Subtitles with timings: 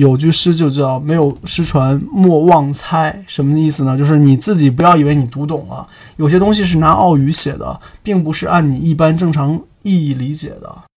[0.00, 3.98] 有句诗就叫“没有失传莫忘猜”，什么意思呢？
[3.98, 5.86] 就是你自己不要以为你读懂了，
[6.16, 10.89] 有些东西是拿奥语写的，并不是按你一般正常意义理解的。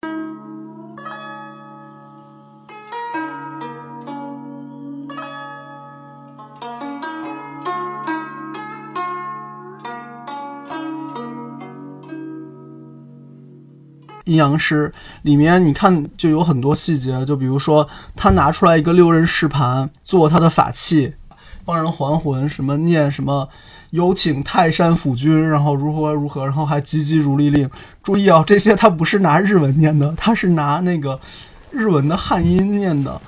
[14.34, 21.14] 阴阳师里面，你看就有很多细节，就比如说他拿出来一个六刃试盘做他的法器，
[21.64, 23.48] 帮人还魂，什么念什么
[23.92, 27.70] 有请泰山府君，然后如何如何，然后还急急如律令。
[28.02, 31.20] 注意啊，这些他不是拿日文念的，他是拿那个
[31.70, 33.22] 日文的汉音念的。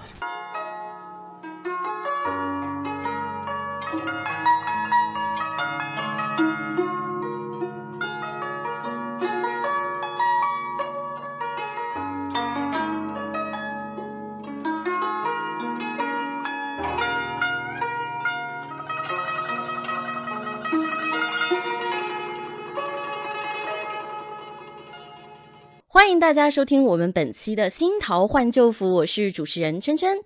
[26.25, 30.17] 大家收听我们本期的新桃换旧符，我是主持人圈圈。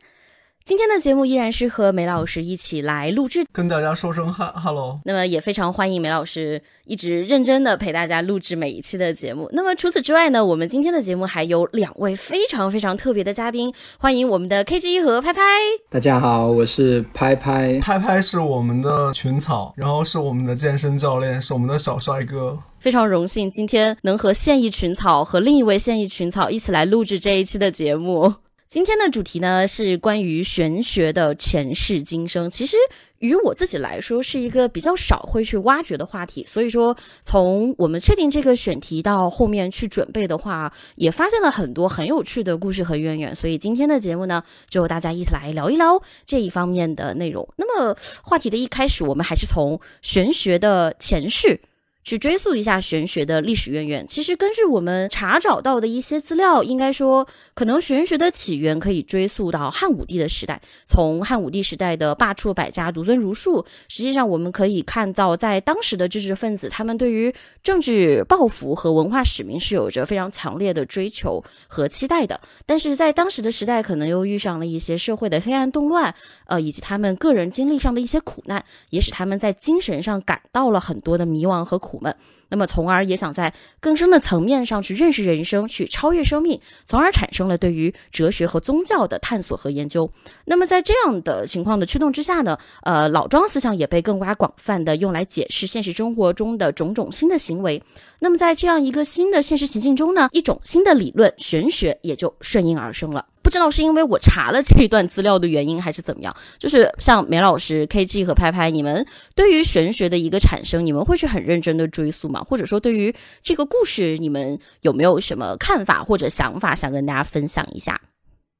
[0.63, 5.01] 今天的节目依然是和梅老师一起来录制，跟大家说声哈哈喽。
[5.03, 9.49] 那么也非常欢迎梅老师一直认真的陪大家录制每一期的节目。
[9.51, 15.41] 那么除此之外呢，我们今天的节目还有两位非常非常特别的嘉宾，欢迎我们的 KG 和拍拍。
[15.89, 17.77] 大家好，我是拍拍。
[17.81, 22.57] 拍拍是我们的群草，然后是我们的健身教练，是我们的小帅哥。
[22.79, 28.35] 非常荣幸今天能和现役群草和另一位现役群草一起来录制这一期的节目。
[28.69, 32.49] 今天的主题呢是关于玄学的前世今生。
[32.49, 32.77] 其实
[33.17, 43.35] 于我自己来说是一个比较少会去挖掘的话题，所以说从我们确定这个选题到后面去准备的话，也发现了很多很有趣的故事和渊源。
[43.35, 47.45] 所以今天的节目呢，就大家一起来聊一聊这一方面的内容。
[47.57, 51.59] 那么话题的一开始，我们还是从玄学的前世。
[52.03, 54.07] 去追溯一下玄学的历史渊源。
[54.07, 57.27] 其实根据我们查找到的一些资料，应该说，
[57.59, 60.61] 可能玄学的起源可以追溯到汉武帝的时代。
[60.85, 72.39] 从汉武帝时代的罢黜百家，独尊儒术，实际上我们可以看到，在当时的知识分子，他们对于政治抱负和文化使命是有着非常强烈的追求和期待的。
[72.65, 76.15] 但是在当时的时代，可能又遇上了一些社会的黑暗动乱，
[76.45, 81.99] 呃，以及他们个人经历上的一些苦难，也使他们在精神上感到了很多的迷茫和苦。
[82.01, 82.15] 闷，
[82.49, 90.09] 那么从而也想在更深的层面上去认识人生，去超越生命，从而产生了对于哲学和宗教的探索和研究。
[90.45, 97.81] 那么在这样的情况的驱动之下呢，呃，老庄思想也被更加广泛的用来解释现实生活中的种种新的行为。
[98.19, 103.25] 那么在这样一个新的现实情境中呢，一种新的理论玄学也就顺应而生了。
[103.49, 106.31] 不知道是因为我查了这一段资料的原因，还是怎么样？
[106.59, 109.03] 就是像梅老师、KG 和拍拍，你们
[109.35, 112.43] 对于玄学的一个产生，你们会去很认真的追溯吗？
[112.43, 113.11] 或者说，对于
[113.41, 117.99] 这个故事，你们有没有什么看法或者想法，想跟大家分享一下？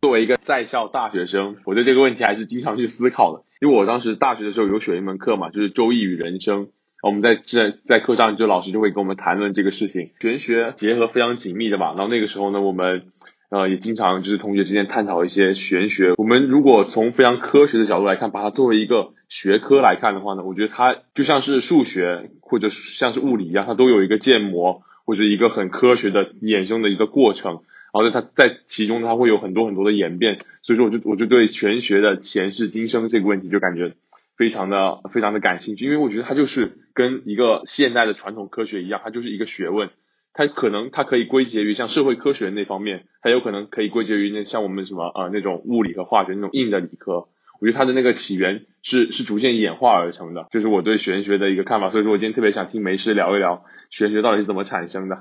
[0.02, 3.44] 作为一个在校大学生，我对这个问题还是经常去思考的。
[3.62, 6.66] 因为我当时大学的时候有选一门课嘛，就是《周易与人生》，
[7.04, 11.90] 我们在在在课上就老师就会跟我们谈论这个事情，玄学结合非常紧密的嘛。
[11.90, 13.12] 然后那个时候呢，我们。
[13.50, 16.14] 呃，也经常就是同学之间探讨一些玄学。
[16.18, 27.62] 我们如果从非常科学的角度来看，把它作为一个学科来看的话呢，我觉得它就像是数学或者像是物理一样，它都有一个建模或者一个很科学的衍生的一个过程。
[27.92, 30.38] 然后它在其中它会有很多很多的演变。
[30.62, 33.94] 所以说，我就我就对玄学的前世今生这个问题就感觉
[34.38, 39.90] 非常的非常的感兴趣，因为我觉得它就是跟一个现代的传统科学一样，它就是一个学问。
[40.40, 47.28] 它可能它可以归结于像社会科学那方面，它有可能可以归结于那像我们什么呃那种物理和化学那种硬的理科。
[47.60, 51.90] 我觉得它的那个起源是是逐渐演化而成的，就是我对玄学的一个看法。
[51.90, 55.18] 所以说我今天特别想听梅师聊一聊玄学到底是怎么产生的，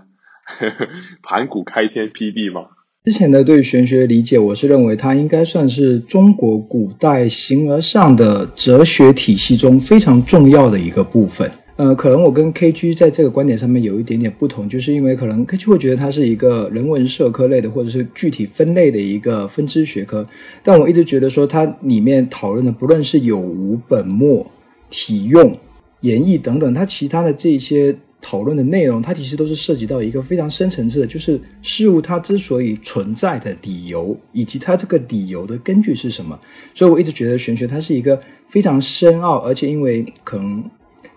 [1.25, 2.67] 盘古开天辟地吗？
[3.05, 11.51] 之前的对玄学理解，我是认为它应该算是中国古代形而上的哲学体系中非常重要的一个部分。
[11.79, 20.27] 呃，可能我跟 KG 在这个观点上面有一点点不同，就是因为可能 KG 会觉得它是一个人文社科类的，或者是具体分类的一个分支学科，
[20.61, 24.45] 但我一直觉得说它里面讨论的，不论是有无本末、
[24.91, 25.57] 体用、
[26.01, 36.37] 演绎等等，它其他的这些讨论的内容，它其实都是涉及到一个非常深层次的，就是事物它之所以存在的理由，以及它这个理由的根据是什么。
[36.75, 40.65] 所以我一直觉得玄学它是一个非常深奥，而且因为可能。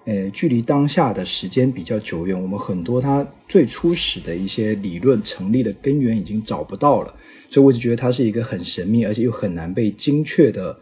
[0.06, 7.14] 呃，距离当下的时间比较久远，我们很多它最初始的一些理论成立的根源已经找不到了，
[7.52, 10.76] 所以我就觉得它是一个很神秘，而且又很难被精确的，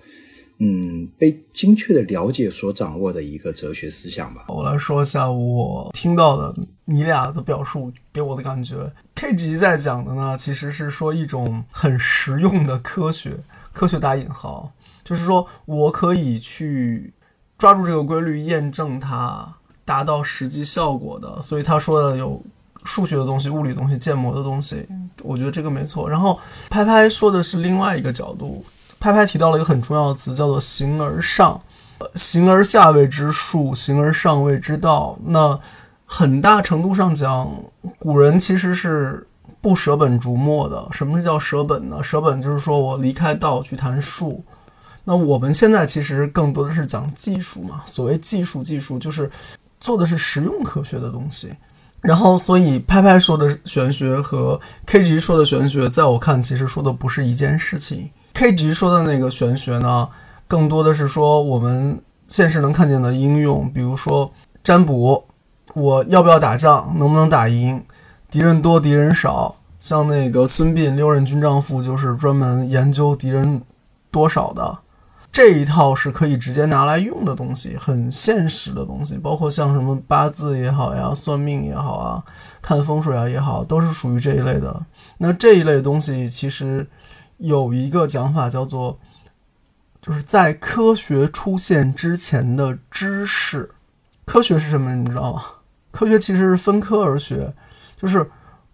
[0.59, 4.45] 嗯，被精确的了解所掌握的一个哲学思想吧。
[4.47, 6.55] 我来说一下我听到的
[6.85, 8.89] 你俩的表述给我的感觉。
[9.15, 13.37] K G 在讲的呢，其实是说一种很实用的科学，
[13.73, 14.71] 科学打引号，
[15.03, 17.11] 就是说我可以去。
[17.59, 19.47] 抓住这个规律，验证它，
[19.85, 21.39] 达到实际效果的。
[21.41, 22.41] 所以他说的有
[22.85, 24.87] 数学的东西、物理东西、建模的东西，
[25.21, 26.09] 我觉得这个没错。
[26.09, 26.39] 然后
[26.69, 28.63] 拍拍说的是另外一个角度，
[28.97, 31.59] 拍拍提到了一个很重要的词，叫做“形而上
[32.15, 35.19] ”，“形而下谓之术，形而上谓之道”。
[35.27, 35.59] 那
[36.05, 37.51] 很大程度上讲，
[37.99, 39.27] 古人其实是
[39.59, 40.87] 不舍本逐末的。
[40.91, 42.01] 什么是叫舍本呢？
[42.01, 44.41] 舍本就是说我离开道去谈术。
[45.09, 49.27] 那我们现在其实更多的是讲技术嘛，所谓技术，技术就是
[49.79, 51.51] 做的是实用科学的东西。
[51.99, 58.07] 然后，所以拍拍说的玄学和 K G 说的玄学，在我看其实说的不是一件事情。
[58.35, 60.07] K G 说的那个玄学呢，
[60.45, 64.31] 更多的是说我们现实能看见的应用，比如说
[64.63, 65.25] 占卜，
[65.73, 67.83] 我要不要打仗，能不能打赢，
[68.29, 69.55] 敌人多敌人少。
[69.79, 73.59] 像那个孙膑六任军帐赋，就是专门研究敌人
[74.11, 74.77] 多少的。
[75.39, 82.21] 这一套是可以直接拿来用的东西，很现实的东西，包括像什么八字也好呀，算命也好啊，
[82.61, 84.85] 看风水啊也好，都是属于这一类的。
[85.19, 86.85] 那这一类东西其实
[87.37, 88.99] 有一个讲法叫做，
[90.01, 93.71] 就是在科学出现之前的知识。
[94.25, 94.93] 科学是什么？
[94.93, 95.41] 你知道吗？
[95.91, 97.53] 科学其实是分科而学，
[97.95, 98.29] 就是。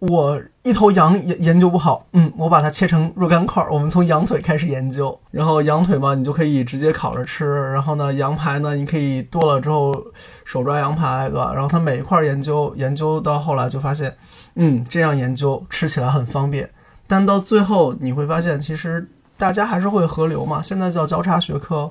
[0.08, 9.96] 我一头羊研研究不好，嗯，我把它切成若干块儿，我们从羊腿开始研究，然后羊腿嘛，你就可以直接烤着吃，然后呢，羊排呢，你可以剁了之后
[10.44, 11.52] 手抓羊排，对吧？
[11.52, 14.16] 然后它每一块研究研究到后来就发现，
[14.54, 16.68] 嗯，这样研究吃起来很方便，
[17.06, 20.62] 但到最后你会发现，其实大家还是会合流嘛。
[20.62, 21.90] 现在叫交叉学科，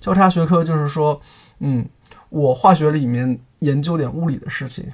[0.00, 1.20] 交叉学科就是说，
[1.58, 1.86] 嗯，
[2.28, 4.92] 我化学里面研究点物理的事情。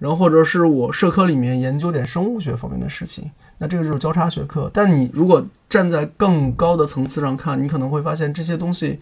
[0.00, 4.68] 然后或者是我社科里面研究点生物学方面的事情，那这个就是交叉学科。
[4.74, 8.98] 但你如果站在更高的层次上看，你可能会发现这些东西，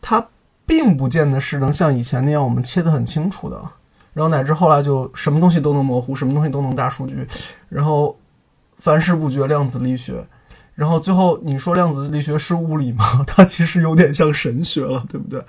[0.00, 0.26] 它
[0.66, 3.62] 并不见得是能像以前那样我们切得很清楚的。
[4.12, 7.24] 然后乃至后来就什么东西都能模糊，什么东西都能大数据，
[7.68, 8.18] 然后
[8.76, 10.26] 凡事不绝量子力学，
[10.74, 13.04] 然后最后你说量子力学是物理吗？
[13.28, 15.44] 它其实有点像神学了，对不对？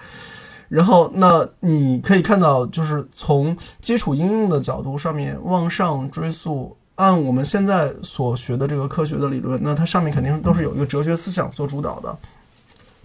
[0.71, 12.17] 然后，那你可以看到，就是从基础应用的角度上面往上追溯，按我们现在所学的这个科学的理论，那它上面肯定都是有一个哲学思想做主导的。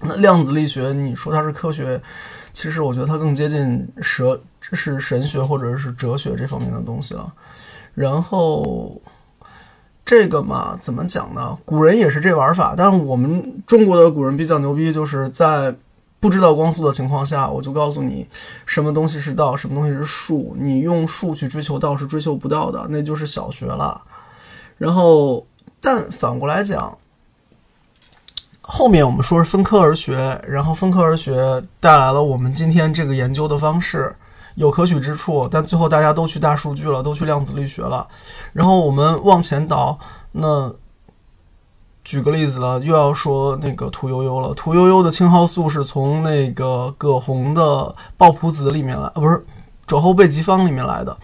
[0.00, 2.00] 那量子力学，你说它是科学，
[2.52, 7.34] 其实我觉得它更接近哲，是神学或者是哲学这方面的东西了。
[7.94, 9.02] 然后，
[10.04, 11.58] 这个嘛，怎么讲呢？
[11.64, 15.74] 古人也是这玩法，但是我们中国的古人比较牛逼，就是在。
[16.18, 18.26] 不知道光速的情况下，我就告诉你，
[18.64, 20.56] 什么东西是道，什么东西是术。
[20.58, 24.00] 你用术去追求道是追求不到的，那就是小学了。
[24.78, 25.46] 然后，
[25.80, 26.96] 但反过来讲，
[28.62, 34.16] 后面我们说是分科而学，然后分科而学带来了我们今天这个研究的方式
[34.54, 38.08] 有可取之处，但最后大家都去大数据了，都去量子力学了。
[38.52, 39.98] 然后我们往前倒，
[40.32, 40.74] 那。
[42.06, 44.54] 举个例子了，又要说那个屠呦呦了。
[44.54, 47.62] 屠呦呦的青蒿素是从那个葛洪的
[48.16, 49.36] 《抱朴子》里面来，啊，不是
[49.88, 51.12] 《肘后备急方》里面来的。《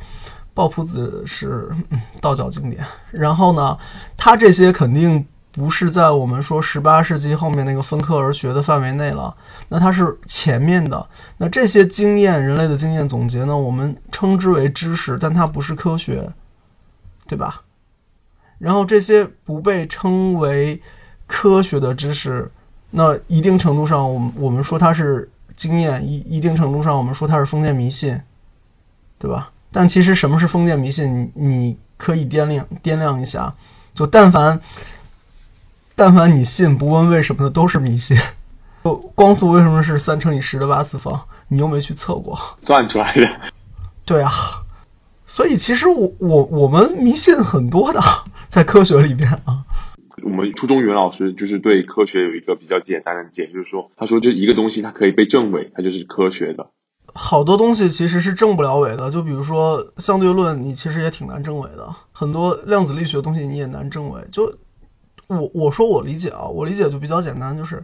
[0.52, 2.84] 抱朴子》是嗯道教经典。
[3.12, 3.78] 然后呢，
[4.16, 9.32] 它这些肯定不是在我们说十八世纪后面那个分科而学的范围内了。
[9.68, 11.08] 那它是前面的。
[11.36, 16.28] 那这些经验，人类的经验总结呢，我们称之为知识，但它不是科学，
[17.28, 17.62] 对吧？
[18.62, 20.80] 然后这些不被称为
[21.26, 22.48] 科学的知识，
[22.90, 28.20] 那一定程度上，我们我们说它是经验，一一定程度上，我们说它是封建迷信，
[29.18, 29.50] 对吧？
[29.72, 31.12] 但其实什么是封建迷信？
[31.12, 33.52] 你你可以掂量掂量一下，
[33.96, 34.60] 就但凡
[35.96, 38.16] 但凡你信，不问为什么的都是迷信。
[38.84, 41.20] 就光速为什么是三乘以十的八次方？
[41.48, 43.28] 你又没去测过，算出来的。
[44.04, 44.30] 对啊，
[45.26, 48.00] 所以其实我我我们迷信很多的。
[48.52, 49.64] 在科学里边啊，
[50.22, 56.68] 我们初中语文老师就是对科学有一个比较简单的解，就是说，他说这一个东西它可以被证伪，它就是科学的。
[57.14, 61.88] 好多东西其实是证不了伪的，就比如说相对论，你其实也挺难证伪的。
[62.12, 64.22] 很多量子力学的东西你也难证伪。
[64.30, 64.54] 就
[65.28, 67.82] 我我说我理解啊，我理解就比较简单，就是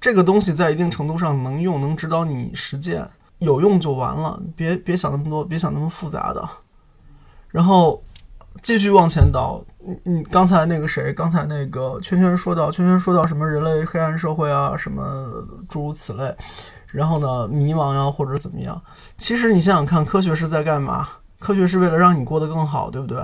[0.00, 3.04] 这个东西在一定程度上能用，能指导你实践。
[3.40, 6.48] 有用就完了，别别想那么多，别想那么复杂的。
[7.50, 8.00] 然后
[8.62, 15.02] 继续往前倒，你你刚才那个谁，刚才那个圈圈说到，圈圈说到什么人类黑暗社会啊，什么
[15.68, 16.34] 诸如此类。
[16.90, 18.80] 然后呢，迷茫呀，或者怎么样？
[19.18, 21.08] 其实你想想看，科学是在干嘛？
[21.38, 23.22] 科学是为了让你过得更好，对不对？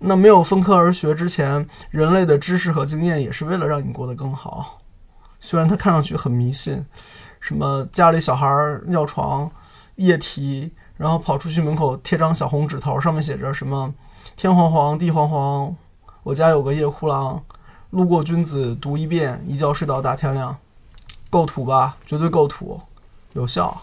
[0.00, 4.80] 那没有分科而学之前，人类的知识和经验也是为了让你过得更好。
[5.40, 6.84] 虽然它看上去很迷信，
[7.40, 9.50] 什么家里小孩尿床、
[9.96, 13.92] 液体，然后跑出去门口贴张小红纸头，上面写着什么
[14.38, 15.74] “天黄黄，地黄黄，
[16.22, 17.42] 我家有个夜哭郎，
[17.90, 20.56] 路过君子读一遍，一觉睡到大天亮”。
[21.28, 22.80] 构图吧，绝对构图，
[23.32, 23.82] 有效，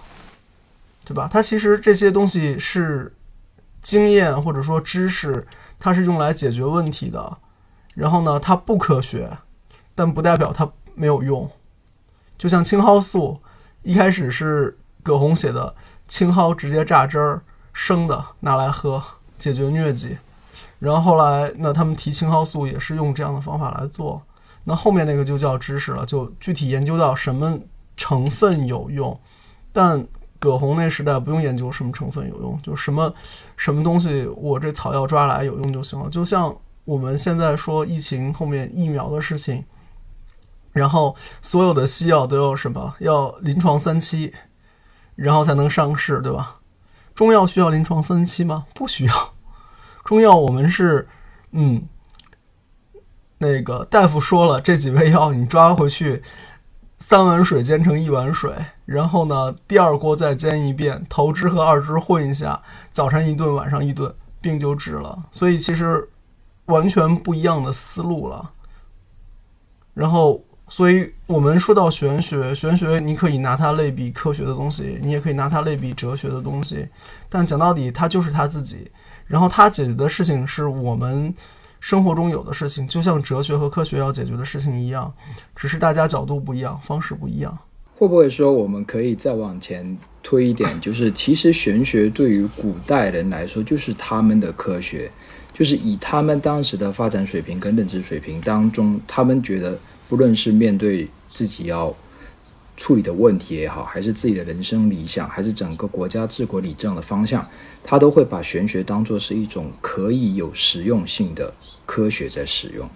[1.03, 1.27] 对吧？
[1.29, 3.13] 它其实这些东西是
[3.81, 5.45] 经验或者说知识，
[5.77, 7.37] 它是用来解决问题的。
[7.93, 9.37] 然后呢，它不科学，
[9.93, 11.51] 但不代表它没有用。
[12.37, 13.41] 就像青蒿素，
[13.83, 15.75] 一开始是葛洪写的，
[16.07, 17.41] 青蒿直接榨汁儿，
[17.73, 19.03] 生的拿来喝，
[19.37, 20.17] 解决疟疾。
[20.85, 24.21] 然后后来，那他们提青蒿素也是用这样的方法来做。
[24.63, 27.57] 那后面那个就叫知识了，就具体研究到什么
[27.95, 29.19] 成分有用。
[29.73, 30.05] 但
[30.37, 33.11] 葛洪那时代不用研究什么成分有用，就什么
[33.57, 36.07] 什么东西我这草药抓来有用就行了。
[36.11, 39.65] 就像我们现在说疫情后面疫苗的事情，
[40.71, 42.93] 然后所有的西药都要什么？
[42.99, 44.31] 要临床三期，
[45.15, 46.57] 然后才能上市，对吧？
[47.15, 48.67] 中药需要临床三期吗？
[48.75, 49.34] 不需要。
[50.05, 51.05] 中药我们是，
[51.51, 51.85] 嗯。
[53.37, 56.23] 那个大夫说了，这几味药你抓回去，
[56.99, 58.49] 三碗水煎成一碗水，
[58.85, 65.21] 然后呢，第二锅再煎一遍，头汁和二汁混一下，早晨一顿，晚上一顿，病就治了。
[65.31, 66.09] 所以其实
[66.67, 68.51] 完全不一样的思路了。
[69.93, 76.87] 然后，所以我们说到玄学，玄学你可以拿它类比科学的东西，你也可以拿它类比哲学的东西，
[77.27, 78.89] 但讲到底，它就是它自己。
[79.25, 81.33] 然后它解决的事情是我们。
[81.81, 85.13] 生活中有的事情，就像哲学和科学要解决的事情一样，
[85.55, 87.55] 只是大家角度不一样，方式不一样。
[87.93, 95.11] 会不会说，我们可以再往前推一点， 就是其实玄学对于古代人来说，就是他们的科学，
[95.53, 99.77] 就是以他们当时的发展水平跟认知水平当中，他们觉得，
[100.09, 101.95] 不论是面对自己要。
[102.77, 107.47] 处理的问题也好，还是自己的人生理想，还是整个国家治国理政的方向，
[107.83, 111.53] 他都会把玄学当做是一种可以有实用性的
[111.85, 112.87] 科学在使用。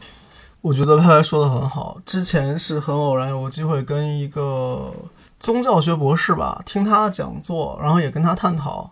[0.61, 2.01] 我觉得他说的很好。
[2.05, 4.93] 之前是很偶然有个机会跟一个
[5.39, 8.91] 宗教学博士吧听他讲座，然后也跟他探讨，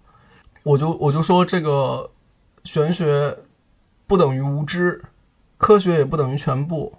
[0.63, 2.09] 我就我就说这个
[2.63, 3.37] 玄学
[4.07, 5.03] 不等于无知，
[5.57, 6.93] 科学也不等于全部。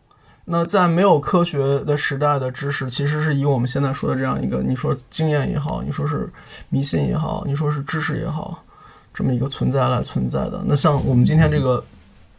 [0.50, 6.26] 那在没有科学的时代的知识，其实是以我们现在说的这样一个，你说经验也好，你说是
[6.71, 8.64] 迷信也好，你说是知识也好，
[9.12, 10.62] 这么一个存在来存在的。
[10.64, 11.85] 那像我们今天这个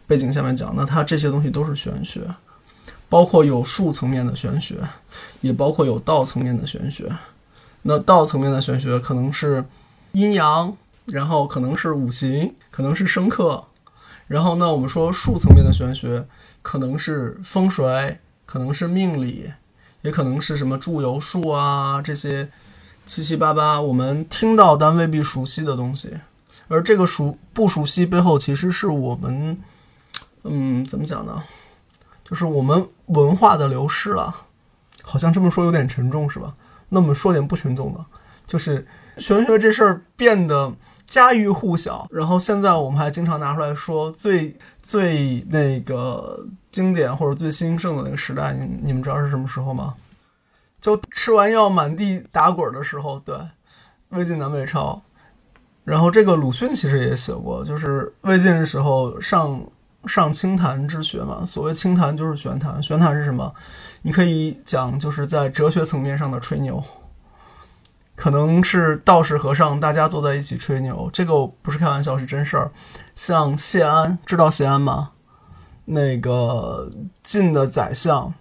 [0.08, 2.22] 背景下面讲，那它这些东西都是玄学，
[3.10, 4.78] 包括有术层面的玄学，
[5.42, 7.12] 也包括有道层面的玄学。
[7.84, 9.64] 那道层面的玄学可能是
[10.14, 10.76] 阴阳，
[11.06, 13.64] 然后可能是五行，可能是生克，
[14.26, 16.26] 然后那我们说术层面的玄学。
[16.62, 19.52] 可能是风水，可能是命理，
[20.02, 22.50] 也可能是什么祝由术啊这些
[23.06, 26.18] 七七八八我们听到但未必熟悉的东西。
[26.68, 29.58] 而这个熟不熟悉背后，其实是我们，
[30.44, 31.44] 嗯，怎么讲呢？
[32.24, 34.36] 就是我们文化的流失了。
[35.02, 36.54] 好像这么说有点沉重，是吧？
[36.90, 38.06] 那我们说点不沉重的，
[38.46, 38.86] 就是
[39.18, 40.74] 玄学这事儿变得。
[41.10, 49.96] 家喻户晓，然后现在我们还经常拿出来说最最那个经典或者最兴盛的那个时代，你你们知道是什么时候吗？
[50.80, 53.36] 就吃完药满地打滚的时候，对，
[54.10, 55.02] 魏晋南北朝。
[55.84, 59.62] 然后这个鲁迅其实也写过，就是魏晋的时候上
[60.06, 61.44] 上清谈之学嘛。
[61.44, 63.52] 所谓清谈就是玄谈，玄谈是什么？
[64.04, 66.82] 你可以讲就是在哲学层面上的吹牛。
[68.20, 72.70] 可能是道士和尚，大家坐在一起吹牛，这个不是开玩笑，是真事儿。
[73.16, 75.12] 像谢安，知道谢安吗？
[75.86, 76.92] 那个
[77.24, 78.34] 晋的宰相，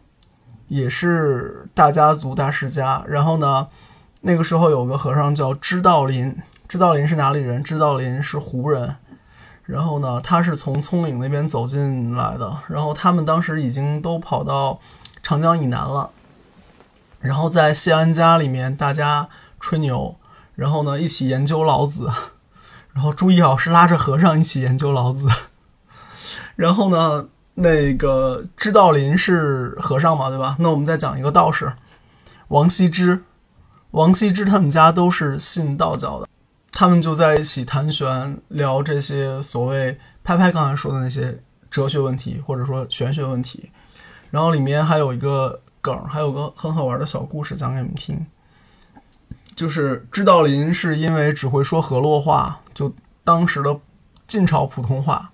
[0.66, 3.04] 也是大家族大世家。
[3.06, 3.68] 然后呢，
[4.22, 7.62] 那个时候有个和尚叫知道林，知道林是哪里人？
[7.62, 8.96] 知道林是胡人。
[9.62, 12.52] 然后呢，他是从葱岭那边走进来的。
[12.66, 14.80] 然后他们当时已经都跑到
[15.22, 16.10] 长江以南了。
[17.20, 19.28] 然后在谢安家里面，大家。
[19.60, 20.16] 吹牛，
[20.54, 22.08] 然后呢，一起研究老子，
[22.92, 25.28] 然后注意啊，是拉着和尚一起研究老子。
[26.56, 30.56] 然后呢，那个知道林是和尚嘛，对吧？
[30.58, 31.72] 那我们再讲一个道士，
[32.48, 33.22] 王羲之。
[33.92, 36.28] 王羲之他们家都是信道教的，
[36.72, 43.70] 他们就在一起谈玄，聊这些所谓拍拍刚才说的那些哲学问题，或者说玄学问题。
[44.30, 48.26] 然后里面还有一个梗，还有个很好玩的小故事讲给你们听，
[49.58, 53.76] 就是知道林是因为只会说河洛话，就当时的
[54.28, 55.32] 晋朝普通话。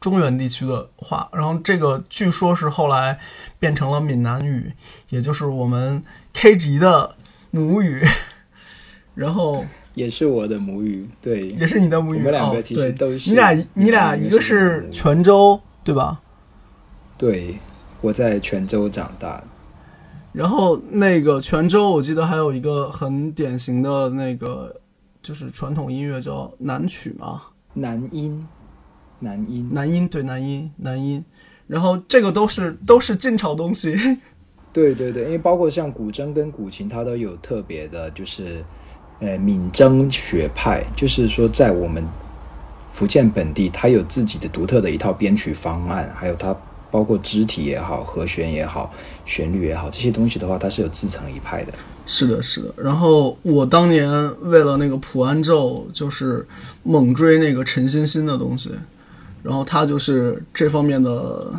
[0.00, 3.18] 中原地区的话，然后这个据说是后来
[3.58, 4.72] 变成了闽南语，
[5.10, 6.02] 也就是我们
[6.32, 7.14] K 级的
[7.50, 8.02] 母语，
[9.14, 12.18] 然后也是我的母语，对，也是你的母语。
[12.20, 16.22] 我们两个其实哦、都是你俩，你俩一个是泉州，对吧？
[17.18, 17.58] 对，
[18.00, 19.44] 我在泉州长大。
[20.38, 24.72] 然后那个泉州，我记得还有一个很典型的那个，
[25.20, 27.42] 就是传统音乐叫南曲嘛，
[27.74, 28.46] 南音。
[29.18, 31.24] 南音，南音对南音，南音，
[31.66, 33.96] 然后这个都是都是晋朝东西。
[34.72, 38.64] 对对对，因为包括像古筝跟古琴，它都有特别的，就是
[39.18, 42.06] 呃闽筝学派，就是说在我们
[42.92, 46.56] 福建本地，它有自己的独特的一套编曲方案，还有它
[46.90, 48.92] 包括肢体也好、和弦也好、
[49.24, 51.72] 旋律也好这些东西的话，它是有自成一派的。
[52.06, 52.72] 是的，是的。
[52.76, 54.08] 然后我当年
[54.42, 56.46] 为了那个普安咒，就是
[56.82, 58.74] 猛追那个陈欣欣的东西。
[59.42, 61.52] 然后他就是这方面的，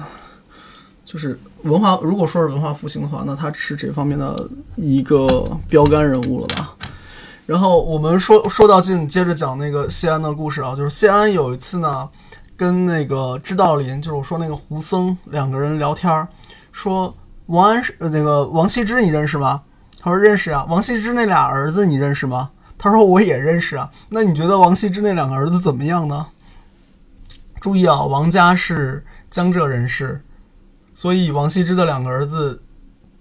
[1.05, 1.97] 就是文化。
[2.03, 6.75] 如果说是文化复兴的话，那他是这方面的一个标杆人物了吧？
[7.45, 12.07] 然后我们说说到近，接着讲那个谢安的故事啊，就是谢安有一次呢，
[12.59, 16.27] 跟那个知道林，就是我说那个胡僧两个人聊天儿，
[16.73, 19.61] 说王安呃那个王羲之你认识吗？
[19.97, 20.65] 他说认识啊。
[20.67, 22.49] 王羲之那俩儿子你认识吗？
[22.77, 23.89] 他说我也认识啊。
[24.09, 26.27] 那你觉得王羲之那两个儿子怎么样呢？
[27.61, 30.21] 注意啊，王家是江浙人士，
[30.93, 32.61] 所以王羲之的两个儿子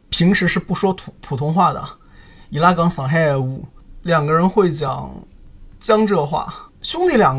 [0.08, 1.80] 平时是不说普普通话的，
[2.50, 3.46] 伊拉讲上海话，
[4.02, 5.14] 两个人会讲
[5.78, 6.52] 江浙话。
[6.82, 7.36] 兄弟俩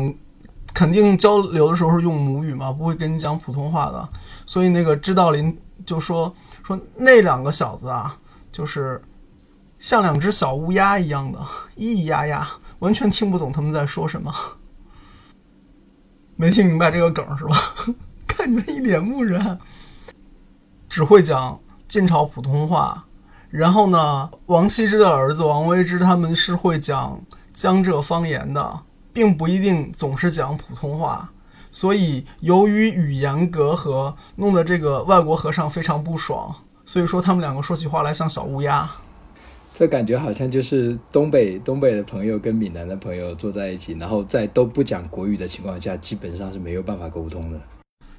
[0.80, 4.08] 肯定交流的时候是用母语嘛，不会跟你讲普通话的。
[4.46, 8.16] 所以那个知道林就说说那两个小子啊，
[8.50, 8.98] 就是
[9.78, 11.38] 像两只小乌鸦一样的，
[11.76, 14.34] 咿咿呀呀，完全听不懂他们在说什么。
[16.36, 17.54] 没听明白这个梗是吧？
[18.26, 19.58] 看你们一脸木然，
[20.88, 23.04] 只会讲晋朝普通话。
[23.50, 27.20] 然后呢，王羲之的儿子王维之他们是会讲
[27.52, 28.80] 江浙方言的，
[29.12, 31.30] 并不一定总是讲普通话。
[31.72, 36.54] 所以由于语言隔阂，弄得这个外国和尚非常不爽。
[36.84, 38.90] 所以说他们两个说起话来像小乌鸦。
[39.72, 47.60] 这感觉好像就是东北东北的朋友跟闽南的朋友坐在一起，然后在都不讲国语的情况下，基本上是没有办法沟通的。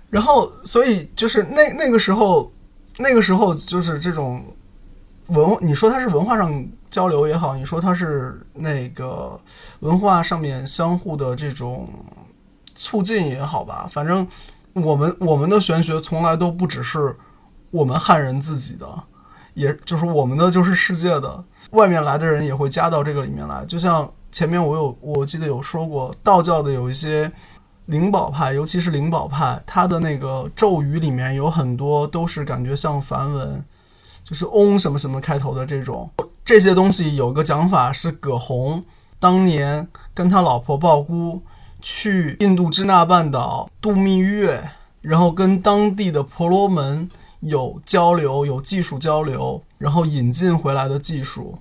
[0.10, 2.52] 然后，所以就是那那个时候，
[2.98, 4.42] 那个时候就是这种
[5.32, 9.40] 文，你说它是文化上交流也好，你说它是那个
[9.80, 11.90] 文化上面相互的这种
[12.76, 14.28] 促进也好吧，反正
[14.74, 17.16] 我们我们的玄学从来都不只是
[17.72, 18.88] 我们汉人自己的。
[19.54, 23.66] 也就是我们的就是世界的，外面来的人也会加到这个里面来。
[23.66, 27.30] 就像前面我有我记得有说过，道教的有一些
[27.88, 33.62] 灵宝派，尤其是灵宝派，它的那个咒语里面有很多都是感觉像梵文，
[34.24, 36.10] 就是嗡什么什么开头的这种。
[36.44, 38.84] 这些东西有个讲法是葛洪
[39.20, 41.42] 当年跟他老婆鲍姑
[41.82, 47.10] 去印度支那半岛度蜜月，然后跟当地的婆罗门。
[47.42, 51.58] 有交流，有技术交流，然后引进回来的技术，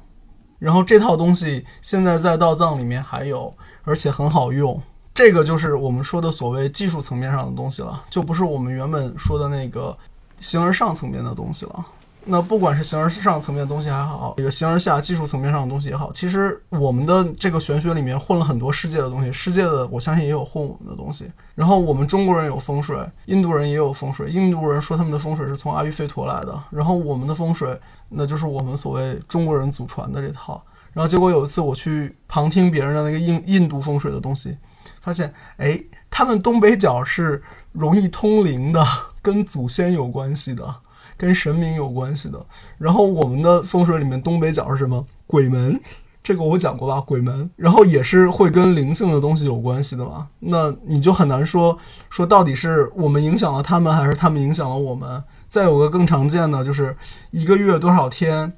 [0.58, 4.78] 然后这套东西现在在道藏里面还有，而且很好用。
[5.14, 9.96] 这个就是我们说的所谓技术层面上的东西了，就不是我们原本说的那个
[10.38, 11.86] 形而上层面的东西了。
[12.24, 21.30] 那不管是形而上层面的东西还好，这个形而下技术层面上的东西也好，其实我们的这个玄学里面混了很多世界的东西，世界的我相信也有混我们的东西。
[21.54, 27.78] 然后我们中国人有风水，印度人也有风水，印度人说他们的风水是从阿育吠陀来的，然后我们的风水
[28.08, 30.62] 那就是我们所谓中国人祖传的这套。
[30.92, 34.56] 然后结果有一次我去旁听别人的那个印印度风水的东西，
[35.00, 35.80] 发现哎，
[36.10, 38.84] 他们东北角是容易通灵的，
[39.22, 40.74] 跟祖先有关系的。
[41.20, 42.46] 跟神明有关系的，
[42.78, 45.06] 然后我们的风水里面东北角是什么？
[45.26, 45.78] 鬼门，
[46.22, 46.98] 这个我讲过吧？
[46.98, 50.28] 鬼门，然后也是会跟灵性的东西有关系的嘛。
[50.38, 51.78] 那你就很难说
[52.08, 55.22] 说到底是我们影响了他们，还是他们影响了我们。
[55.46, 56.96] 再有个更常见的就是
[57.32, 58.50] 一个月多少天，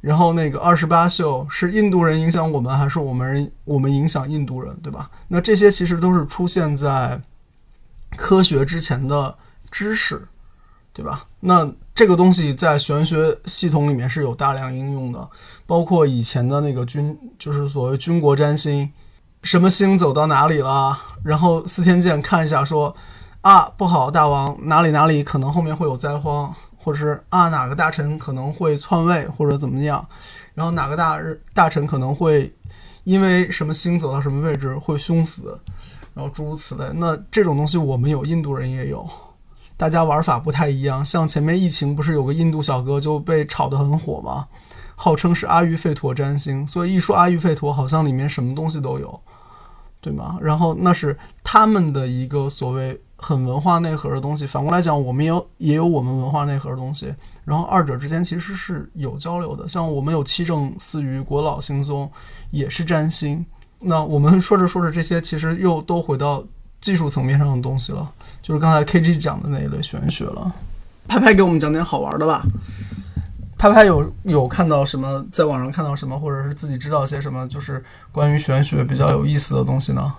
[0.00, 5.10] 然后那个二十八宿是印度人影响我们，还是我们我们影响印度人，对吧？
[5.28, 7.20] 那这些其实都是出现在
[8.16, 9.36] 科学之前的
[9.70, 10.26] 知识。
[10.90, 11.26] 对吧？
[11.38, 15.28] 那这个东西在玄学系统里面是有大量应用的，
[15.66, 18.88] 包括以前的那个军，就是所谓军国占星，
[19.42, 22.94] 什么星走到哪里了，然后司天监看一下说，
[23.40, 30.06] 啊不好，大王哪里哪里可能后面会有灾荒，或者是啊哪个大臣可能会篡位或者怎么样，
[30.54, 31.20] 然后哪个大
[31.52, 32.54] 大臣可能会
[33.02, 35.58] 因为什么星走到什么位置会凶死，
[36.14, 36.84] 然后诸如此类。
[36.94, 39.04] 那这种东西我们有，印度人也有。
[39.78, 44.48] 大家玩法不太一样，像前面疫情不是有个印度小哥就被炒得很火吗？
[44.96, 49.20] 号称是阿育吠陀占星，所以一说阿育吠陀，好像里面什么东西都有，
[50.00, 50.36] 对吗？
[50.42, 54.44] 然后那是他们的一个所谓很文化内核的东西。
[54.44, 57.14] 反过来讲，我们有也有我们文化内核的东西，
[57.44, 59.68] 然后二者之间其实是有交流的。
[59.68, 62.10] 像我们有七正四余、国老星宗，
[62.50, 63.46] 也是占星。
[63.78, 66.44] 那我们说着说着这些，其实又都回到
[66.80, 68.12] 技术层面上的东西了。
[68.42, 70.52] 就是刚才 K G 讲的那一类玄学了，
[71.06, 72.42] 拍拍给我们讲点好玩的吧。
[73.58, 80.14] 拍拍有有看到什么，在网上看到什么，或者是自己知道些什么，就是关于玄学比较有意思的东西呢？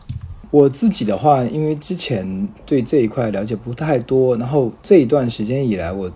[0.51, 6.11] 我自己的话，因为之前对这一块了解不太多，然后这一段时间以来，我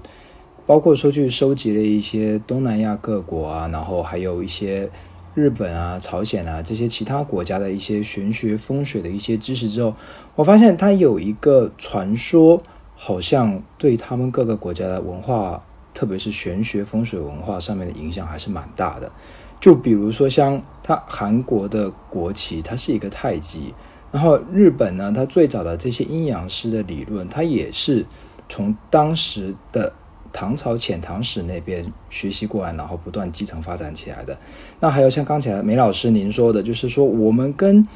[0.65, 4.89] 包括说去收集了一些东南亚各国啊，然后还有一些。
[5.35, 9.95] 日本啊、朝鲜啊这些其他国家的一些玄学风水的一些知识之后，
[10.35, 12.61] 我发现它有一个传说，
[12.95, 19.11] 好像对他们各个国家的文化，特别是玄学风水文化上面的影响还是蛮大的。
[19.59, 23.73] 就比如说像它韩国的国旗，它是一个太极，
[24.11, 28.05] 然后日本呢，它最早的这些阴阳师的理论，它也是
[28.47, 29.93] 从当时的。
[30.33, 34.35] 唐朝遣唐使那边学习过来，然后不断继承发展起来的。
[34.79, 37.87] 那还有像刚才梅老师您说的，就是说我们跟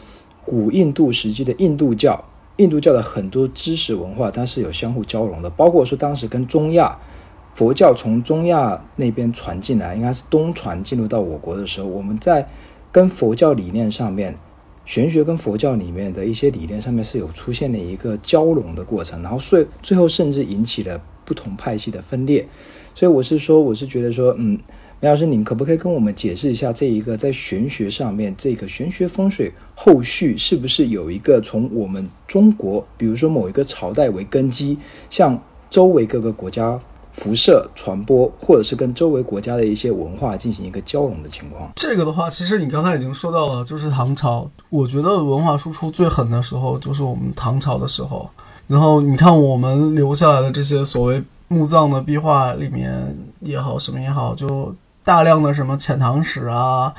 [0.45, 2.23] 古印度时期的印度教、
[2.57, 5.49] 印度教的很多知识文化，它是有相互交融的。
[5.49, 6.97] 包括说当时跟中亚
[7.55, 12.47] 佛教从中亚那边传进来，应该是东传进入到我国的时候，我们在
[12.91, 14.35] 跟佛教理念上面，
[14.85, 21.01] 玄学跟佛教里面的一些理念上面是有出现了一个交融的过程，然后最最后甚至引起了。
[21.27, 22.47] 不同派系的分裂，
[22.95, 24.57] 所以我是说，我是觉得说，嗯，
[25.01, 34.77] 梅老师，您可不可以跟我们解释一下这一个在玄学上面，这个玄学风水后续是不是有一个从我们中国，比如说某一个朝代为根基，
[35.09, 35.37] 向
[35.69, 36.79] 周围各个国家
[37.11, 41.69] 辐射传播，或者是跟周围国家的一些文化进行一个交融的情况？
[41.75, 48.29] 这个的话，其实你刚才已经说到了，就是唐朝，我觉得文化输出最狠的时候，就是我们唐朝的时候。
[48.67, 54.75] 然后你看，我们留下来的这些所谓墓葬的壁画里面也好，什么也好，就
[55.05, 56.93] 大量的什么遣唐使啊、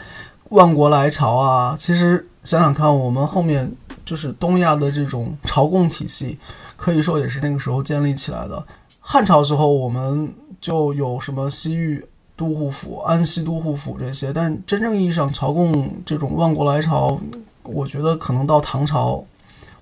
[0.49, 1.77] 万国来朝啊。
[1.79, 3.71] 其实想想看，我们后面
[4.03, 6.39] 就是东亚的这种朝贡体系，
[6.75, 8.65] 可以说也是那个时候建立起来的。
[9.01, 12.03] 汉朝时候，我们就有什么西域
[12.35, 17.21] 都护府、安西都护府这些，但真正意义上朝贡这种万国来朝，
[17.65, 19.23] 我觉得可能到唐朝。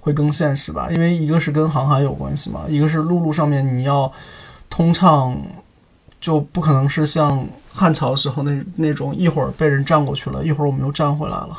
[0.06, 4.10] 会更现实吧，因为一个是跟航海有关系嘛，一个是陆路上面你要
[4.70, 5.36] 通畅，
[6.20, 11.58] 就不可能是像汉朝时候那那种一会儿被人占过去了，一会儿我们又占回来了，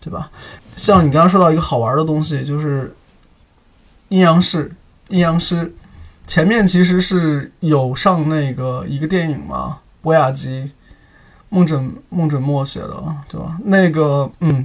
[0.00, 0.30] 对吧？
[0.76, 2.94] 像你刚刚说到一个好玩的东西，就是
[4.10, 4.72] 阴阳师，
[5.08, 5.74] 阴阳师
[6.24, 10.70] 前面其实是有上那个一个电影嘛，博雅集，
[11.48, 13.58] 孟枕孟枕墨写的，对吧？
[13.64, 14.64] 那个嗯。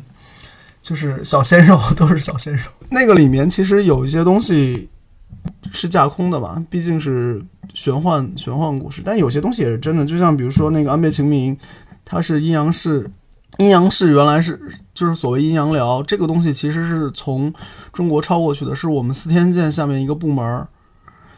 [0.80, 4.90] 就是小鲜肉都是小鲜肉，那个里面其实有一些东西
[5.72, 10.06] 是架空的吧，毕竟是玄幻玄幻故事，但有些东西也是真的。
[10.06, 11.58] 就像比如说那个安倍晴明，
[12.06, 13.10] 他是阴阳师，
[13.58, 14.60] 阴阳师原来是
[14.94, 17.54] 就是所谓阴阳寮这个东西，其实是从
[17.92, 20.66] 中国抄过去的，是我们司天监下面一个部门，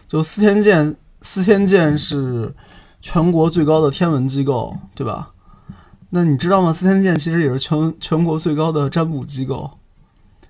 [0.08, 2.54] 就司天监，司天监是
[3.02, 5.32] 全国最高的天文机构，对吧？
[6.12, 6.72] 那你知道吗？
[6.72, 9.70] 司天监其实也是全全国最高的占卜机构。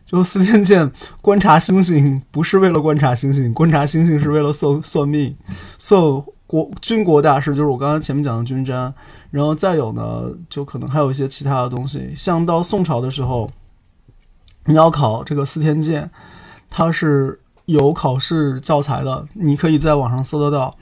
[0.09, 0.91] 就司天监
[1.21, 5.35] 观察星星，不是为了观察星星，观察星星是为了算 算命，
[5.77, 6.01] 算
[6.47, 8.91] 国军国大事，就是我刚才前面讲的军占。
[9.29, 13.51] 然后再有呢，就可能还有一些其他的东西，像到宋朝的时候，
[14.65, 16.09] 你要考这个司天监，
[16.71, 20.75] 它是有考试教材的，你可以在网上搜得到，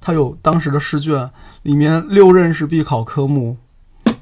[0.00, 1.28] 它有当时的试卷，
[1.64, 3.56] 里面六任是必考科目。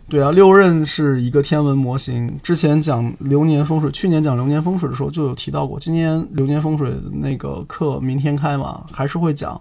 [0.09, 2.39] 对啊，六壬是一个天文模型。
[2.41, 5.81] 之前讲流年风水，去年讲流年风水的时候就有提到过。
[5.81, 9.61] 今年流年风水那个课明天开嘛，还是会讲。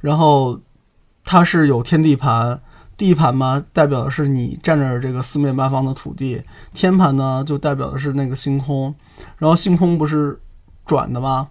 [0.00, 0.60] 然后
[1.24, 2.60] 它是有天地盘，
[2.96, 6.40] 地盘嘛代表的是你站着这个四面八方的土地，
[6.72, 8.94] 天盘呢就代表的是那个星空。
[9.36, 10.38] 然后星空不是
[10.84, 11.48] 转的吗？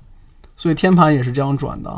[0.55, 1.93] 所以天盘也是这样转的。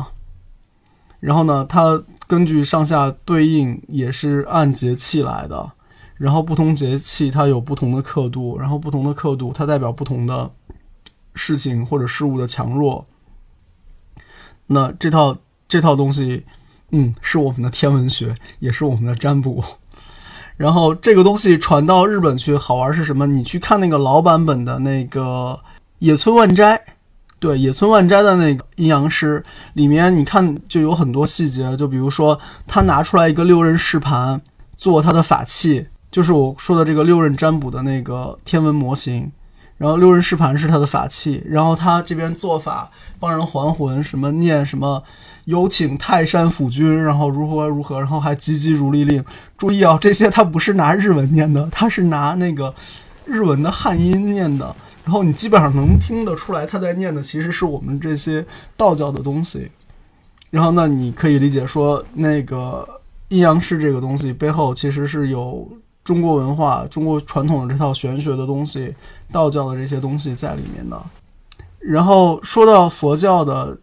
[1.19, 5.71] 然后呢，它根据上下对应也是按节气来的，
[6.17, 10.51] 然后不同节气它有不同的刻度，然后不同的刻度它代表不同的
[11.35, 13.05] 事情或者事物的强弱。
[14.65, 16.43] 那这套这套东西，
[16.91, 19.63] 嗯，是我们的天文学，也是我们的占卜。
[20.57, 23.27] 然后这个东西传到日本去，好玩是什么？
[23.27, 25.59] 你去看那个老版本的那个
[25.99, 26.81] 野村万斋，
[27.37, 34.41] 对，野村万斋的那个阴阳师里面，你看就有很多细节，就比如说他拿出来一个六刃试盘
[34.75, 39.31] 做他的法器，就是我说的这个六刃占卜的那个天文模型。
[39.77, 45.03] 然后六刃试盘是他的法器，然后他这边做法帮人还魂，什么念什么
[45.45, 49.23] 有请泰山府君，然后如何如何，然后还急急如律令。
[49.59, 52.73] 注意啊，这些他不是拿日文念的，他是拿那个
[53.25, 54.75] 日文的汉音念的。
[55.03, 58.43] 然后你基本上能听得出来他在念的其实是我们这些
[58.75, 59.69] 道教的东西。
[60.49, 62.83] 然后那你可以理解说，那个
[63.27, 65.69] 阴阳师这个东西背后其实是有。
[66.07, 68.95] 中国文化、中国传统的这套玄学的东西、
[69.29, 70.97] 道教的这些东西在里面的。
[71.79, 73.77] 然后说到佛教的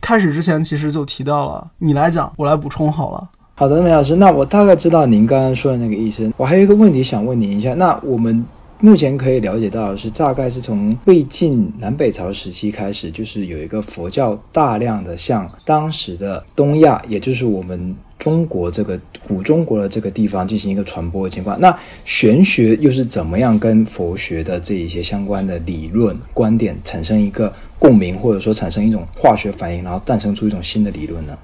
[0.00, 1.68] 开始之前，其实就提到了。
[1.78, 3.28] 你来讲，我来补充好了。
[3.56, 6.32] 好的，梅老师，那我大概知道您刚刚说的那个意思。
[6.36, 8.46] 我还有一个问题想问您一下，那我们
[8.78, 17.96] 目前可以了解到的是，大概是从魏晋南北朝时期开始，就是有一个佛教大量的向当时的东亚，也就是我们。
[18.24, 31.36] 中国这个古中国的这个地方进行一个传播的情况，那玄学又是怎么样跟佛学的这一些相关的理论观点产生一个共鸣，或者说产生一种化学反应，然后诞生出一种新的理论呢？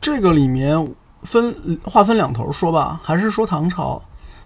[0.00, 0.88] 这个里面
[1.24, 4.00] 分划分两头说吧，还是说唐朝？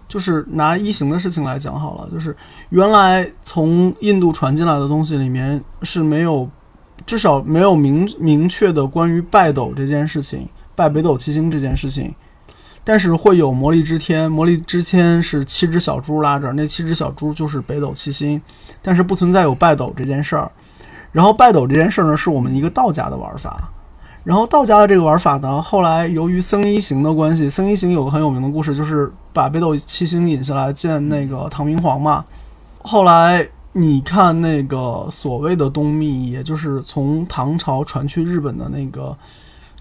[0.07, 2.35] 就是拿一行的事情来讲好了，就是
[2.71, 6.49] 原来从印度传进来的东西里面是没有，
[7.05, 10.47] 至少没有明明确的关于拜斗这件事情。
[10.75, 12.13] 拜北斗七星这件事情，
[12.83, 18.41] 但是会有魔力之天，魔力之天是七只小猪拉着，那七只小猪就是北斗七星，
[18.81, 20.51] 但是不存在有拜斗这件事儿。
[21.11, 23.71] 然后拜斗这件事儿呢，是我们一个道家的玩法。
[24.25, 32.25] 然后道家的这个玩法呢，后来由于僧一行的关系，僧一行有个很有名的故事，就是把北斗七星引下来见那个唐明皇嘛。
[32.81, 39.17] 后来你看那个所谓的东密，也就是从唐朝传去日本的那个。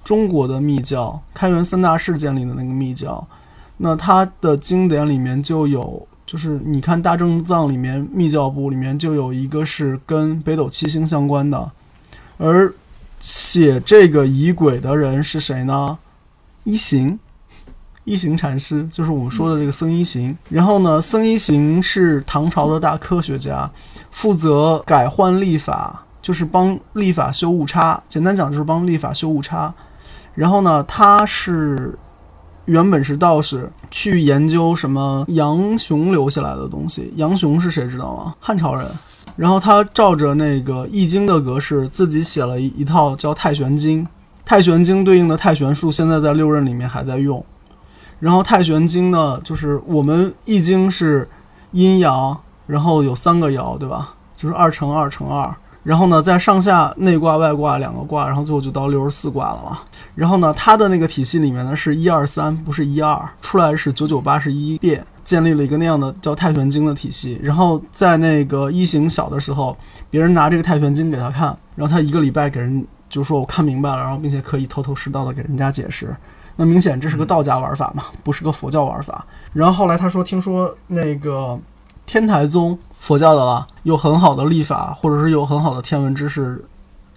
[0.05, 3.27] 中国的密教，开元三大事件里的那个密教，
[3.79, 11.73] 那它的经典里面就有，就是你看大正藏里面密教部里面就有一个是跟北斗七星相关的，
[12.37, 12.73] 而
[13.19, 15.99] 写这个仪轨的人是谁呢？
[16.65, 17.19] 一行，
[18.05, 20.37] 一行禅师，就是我们说的这个僧一行。
[20.51, 23.71] 然后呢，僧一行是唐朝的大科学家，
[24.11, 28.03] 负责改换历法，就是帮历法修误差。
[28.09, 29.75] 简单讲就是帮历法修误差。
[30.35, 31.99] 然后呢，他是
[32.65, 37.13] 原本是道士，去研究什么杨雄留下来的东西。
[37.17, 38.35] 杨雄是谁知道吗？
[38.41, 38.87] 汉朝人。
[39.37, 44.05] 然后他照着那个《易经》的格式，自己写了一一套叫《太玄经》。
[44.45, 47.45] 《太玄经》对应的太玄术，现在在六壬里面还在用。
[48.21, 51.29] 然后《太玄经》呢，就是我们《易经》是
[51.73, 54.15] 阴阳，然后有三个爻，对吧？
[54.37, 55.55] 就是二乘二乘二。
[55.85, 59.79] 然后呢，在上下内卦、外卦两个卦，然后最后就到六十四卦了嘛。
[60.15, 67.39] 然后呢，它的那个体系里面呢是一二三，不是一二，出来是九九八十一变，建立了一个那样的叫太玄经的体系。
[67.43, 69.77] 然后在那个一行小的时候，
[70.09, 76.17] 别人拿这个太玄经给他看，然后他一个礼拜给人就说我看明白了，然后并且可以头头是道的给人家解释。
[76.57, 79.27] 那明显这是个道家玩法嘛，不是个佛教玩法。
[79.53, 81.61] 然后后来他说，听说那个
[82.07, 82.79] 天台宗。
[83.05, 86.65] 佛教的了，有很好的历法，或者是有很好的天文知识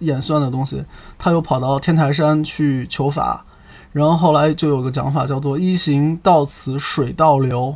[0.00, 0.84] 演算的东西，
[1.18, 3.42] 他又跑到天台山去求法，
[3.92, 7.74] 然后后来就有个讲法叫做“一行到此水倒流”，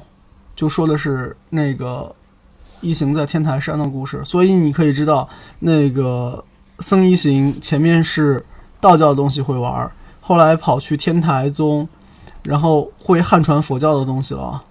[0.55, 2.15] 就说的是那个
[2.83, 4.23] 一行在天台山的故事。
[4.23, 5.27] 所以你可以知道，
[5.61, 6.45] 那个
[6.81, 8.45] 僧一行前面是
[8.79, 11.89] 道教的东西会玩，后来跑去天台宗，
[12.43, 14.63] 然后会汉传佛教的东西了。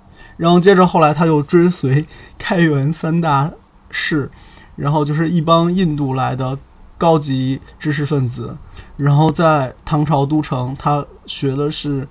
[0.42, 2.04] 然后接着后来他又追随
[2.40, 3.52] 开元三大
[3.92, 4.28] 士，
[4.76, 6.58] 然后就是一帮印度来的
[6.98, 8.58] 高级知识分子，
[8.98, 12.08] 然后在唐朝都城，他学的是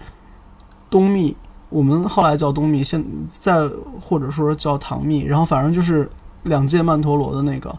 [0.88, 1.36] 东密，
[1.70, 3.68] 我们后来叫东密，现在
[4.00, 6.08] 或者说叫唐密，然后反正就是
[6.44, 7.76] 两届曼陀罗的那个。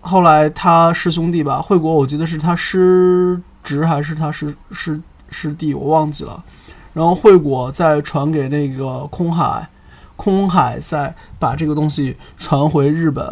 [0.00, 6.42] 后来他师兄弟吧，惠国我记得是他师侄还是他师师师弟，我忘记了。
[6.92, 9.68] 然后惠果再传给那个空海，
[10.16, 13.24] 空海再把这个东西传回日本。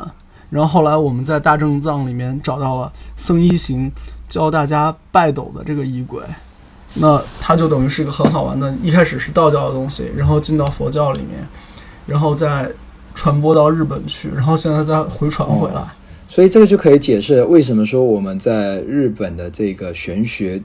[0.48, 3.90] 然后后来我们在大正藏里面找到了僧一行
[4.28, 6.22] 教大家拜斗的这个仪轨。
[6.98, 11.46] 那它就等于是一个很好玩的，一开始是道教的东西，然后进到佛教里面，
[12.06, 12.70] 然后再
[13.14, 15.82] 传播到日本去，然后现在再回传回来。
[16.28, 20.62] 所以这个就可以解释为什么说我们在日本的这个玄学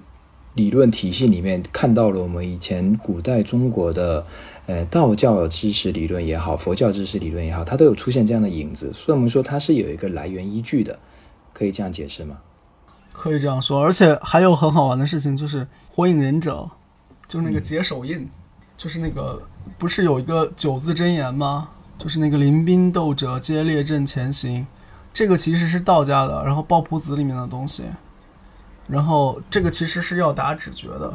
[0.55, 4.25] 理论体系里面看到了我们以前古代中国的
[4.65, 10.99] 呃道教知识理论也好，佛教知识理论也好，它都有出现这样的影子，所以我们说它是有一个来源依据的，
[11.53, 12.37] 可以这样解释吗？
[13.13, 16.69] 可以这样说，而且还有很好玩的事情，就是《火影忍者》，
[17.27, 18.29] 就是那个解手印，
[18.77, 19.41] 就是那个
[19.77, 21.69] 不是有一个九字真言吗？
[21.97, 24.65] 就是那个临兵斗者皆列阵前行，
[25.13, 27.83] 这个其实是道家的，然后《抱朴子》里面的东西，
[28.87, 31.13] 然后这个其实是要打指诀的，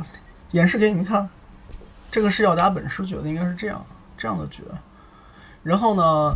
[0.52, 1.28] 演示给你们看，
[2.10, 3.84] 这个是要打本师诀的，应该是这样
[4.16, 4.62] 这样的诀，
[5.62, 6.34] 然后呢，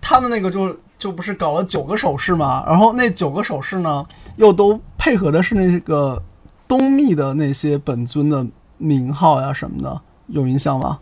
[0.00, 0.76] 他们那个就。
[1.00, 6.22] 就不是搞了九个手势嘛，然后那九个手势呢，又都配合的是那个
[6.68, 10.98] 东密的那些本尊的名号呀什么的，有印象吗？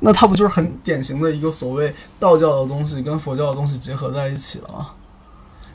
[0.00, 4.88] 那它不就是很典型的一个所谓道教的东西跟佛教的东西结合在一起了吗？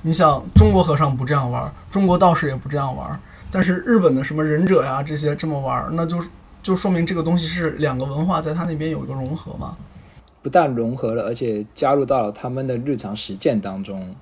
[0.03, 3.19] 你想，中国和尚不这样玩，中国道士也不这样玩，
[3.51, 6.23] 但是日本的什么忍者呀这些这么玩，那就
[6.61, 9.75] 就说明这个东西是两个文化在他那边有一个融合嘛。
[10.43, 14.15] 不但融合了，而且加入到了他们的日常实践当中，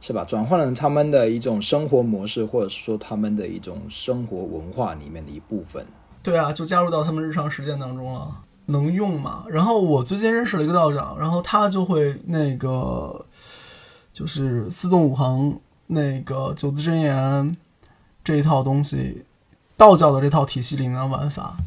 [0.00, 0.24] 是吧？
[0.24, 5.84] 转换了他们的一种生活模式，或者说他们的一种生活文化里面的一部分。
[6.22, 8.28] 对啊，就加入到他们日常实践当中了，
[8.66, 9.44] 能用嘛？
[9.48, 13.24] 然后我最近认识了一个道长，然后他就会那个，
[14.16, 17.54] 就是四动五行那个九字真言
[18.24, 19.26] 这一套东西，
[19.76, 21.58] 道教的这套体系里面的玩法。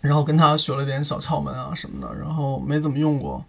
[0.00, 3.44] 然后跟他学了点小窍门啊什么的，然后没怎么用过，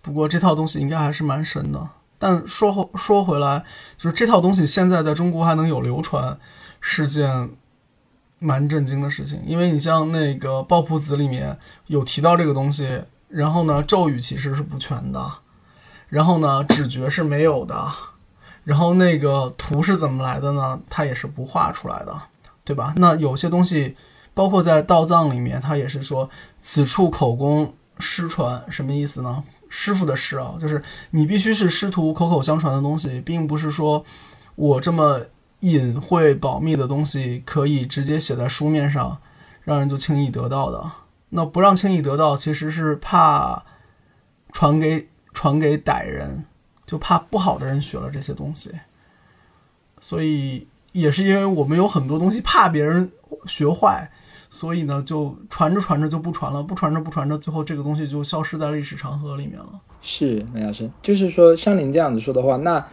[0.00, 1.88] 不过这套东西应该还是蛮神的。
[2.20, 3.64] 但说说回来，
[3.96, 6.38] 就是这套东西现在在中国还能有流传，
[6.80, 7.50] 是件
[8.38, 9.42] 蛮震惊的事情。
[9.44, 11.58] 因为你像那个《抱朴子》里面
[11.88, 15.28] 有提到这个东西，然后呢咒语其实是不全的，
[16.10, 17.82] 然后呢指觉是没有的，
[18.64, 20.78] 然后那个图是怎么来的呢？
[20.90, 22.14] 它也是不画出来的，
[22.62, 22.92] 对吧？
[22.98, 23.96] 那有些东西。
[24.32, 29.42] 包括在道藏里面，他也是说此处口供师传，什么意思呢？
[29.68, 34.04] 师傅的师啊，就是你必须是师徒口口相传的东西，并不是说
[34.54, 35.20] 我这么
[35.58, 39.18] 隐晦保密的东西可以直接写在书面上，
[39.64, 40.90] 让人就轻易得到的。
[41.30, 43.64] 那不让轻易得到，其实是怕
[44.52, 45.08] 传给
[45.40, 46.44] 传给歹人，
[46.84, 48.72] 就怕不好的人学了这些东西。
[49.98, 53.10] 所以也是因为我们有很多东西怕别人
[53.46, 54.10] 学坏。
[54.50, 59.80] 所以呢，就传着传着就不传了，不传着不传着，最后这个东西就消失在历史长河里面了。
[60.02, 62.86] 是梅老师，就是说像您这样子说的话，那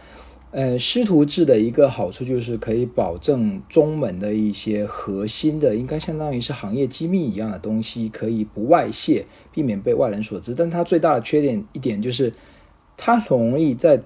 [0.50, 10.54] 呃师徒制的一个好处就是可以保证宗门的一些核心的，应该相当于是行业机密一样的东西可以不外泄，避免被外人所知。
[10.54, 12.32] 但它最大的缺点一点就是，
[12.96, 14.02] 它容易在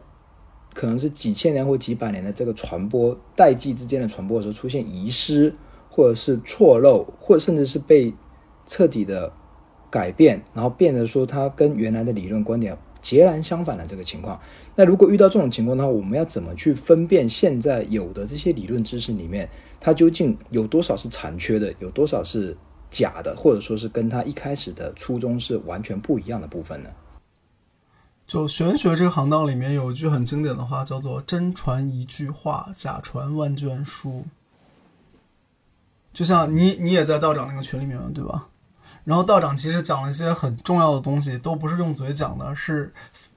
[0.74, 5.55] 可能是几千年或几百年的这个传播代际之间的传播的时候出现遗失。
[5.94, 8.14] 或者是错漏，或者甚至是被
[8.66, 9.31] 彻底的
[9.90, 14.40] 改变，然后变得说它跟原来的理论观点截然相反的这个情况。
[14.74, 19.46] 那如果遇到这种情况的话，我们要怎么去分辨现在有的这些理论知识里面，
[19.78, 22.56] 它究竟有多少是残缺的，有多少是
[22.88, 26.88] 假的，或者说是跟它一开始的初衷是完全不一样的部分呢？
[28.26, 34.24] 就玄学这个行当里面有一句很经典的话，叫做“真传一句话，假传万卷书”。
[36.14, 38.48] 就像你，你也在道长那个群里面，对吧？
[39.04, 42.92] 然后道长其实讲了一些很重要的东西，都不是用嘴讲的，是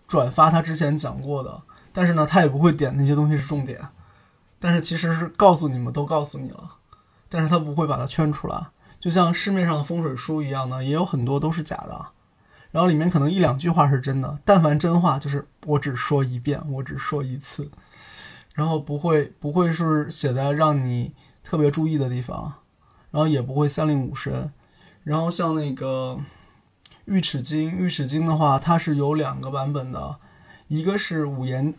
[0.08, 1.62] 转发他之前讲过的。
[1.92, 3.80] 但是呢，他也不会点那些东西是重点，
[4.60, 6.76] 但是其实是告诉你们都告诉你了，
[7.30, 8.68] 但是他不会把它圈出来。
[9.00, 12.06] 就像市面上的风水书一样的，也有很多都是假的，
[12.72, 17.72] 然后里面可能一两句话是真的，但凡真话就是我只说一遍，我只说一次，
[18.54, 21.14] 然后不会不会是写在让你
[21.44, 22.54] 特别注意的地方。
[23.12, 24.52] 然后也不会三令五申，
[25.06, 26.18] 然后像那个
[27.06, 30.18] 《玉齿经》，《玉齿经》的话，它是有两个版本的，
[30.68, 31.76] 一个是五言、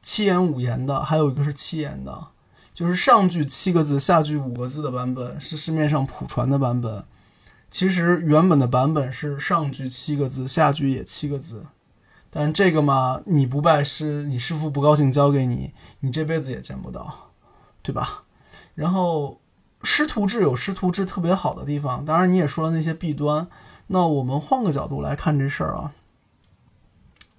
[0.00, 2.28] 七言五言的，还有一个是七言的，
[2.72, 7.04] 就是上句七个字，下句五个字的版本是市面上普传的版本。
[7.70, 11.66] 其实原本的版本是上句七个字，下句也七个字，
[12.30, 17.32] 但这个嘛，你不拜师，你师傅不高兴教给你，你这辈子也见不到，
[17.82, 18.24] 对吧？
[18.74, 19.39] 然后。
[19.82, 23.48] 师徒制有师徒制特别好的地方，当然你也说了那些弊端。
[23.88, 25.92] 那我们换个角度来看这事儿啊。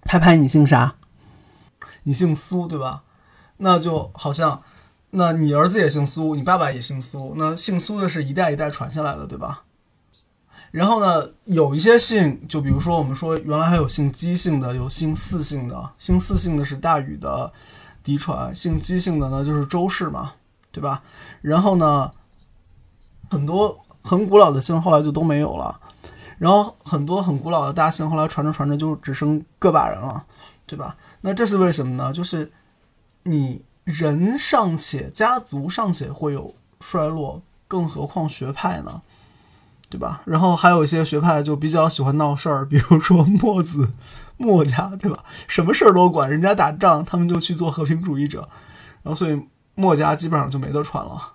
[0.02, 0.96] 拍拍，你姓啥？
[2.04, 3.04] 你姓苏对吧？
[3.58, 4.64] 那就好像
[5.12, 9.64] 那你儿子也姓苏，你爸爸也姓苏，那姓苏的是一代一代传下来的，对吧？
[10.72, 17.52] 然后呢，有一些姓，就比如说我们说原来还有姓姬姓的，有姓姒姓的，姓姒姓的是大禹的
[18.02, 20.34] 嫡传，姓姬姓的呢就是周氏嘛，
[20.72, 21.04] 对吧？
[21.42, 22.12] 然后呢，
[23.32, 25.80] 很多很古老的姓后来就都没有了，
[26.38, 30.26] 然后很多很古老的大姓后来传着传着就只剩个把人了，
[30.66, 30.98] 对吧？
[31.22, 32.12] 那这是为什么呢？
[32.12, 32.52] 就是
[33.24, 39.02] 你人尚且，家族尚且会有衰落，更何况学派呢？
[39.90, 40.22] 对吧？
[40.26, 43.94] 然后还有一些学派就比较喜欢闹事儿，比如说墨子、
[44.36, 45.24] 墨家，对吧？
[45.48, 48.50] 什么事儿都管，人家打仗，他们就去做和平主义者，
[49.04, 49.42] 然后所以
[49.76, 51.34] 墨家基本上就没得传了，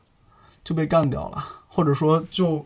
[0.62, 1.44] 就被干掉了，
[1.76, 2.64] 或者说就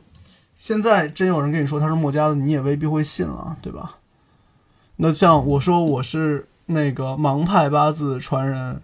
[0.55, 3.97] 现在真有人跟你说他是墨家的，你也未必会信了，对吧？
[4.99, 8.81] 那像我说我是那个盲派八字传人，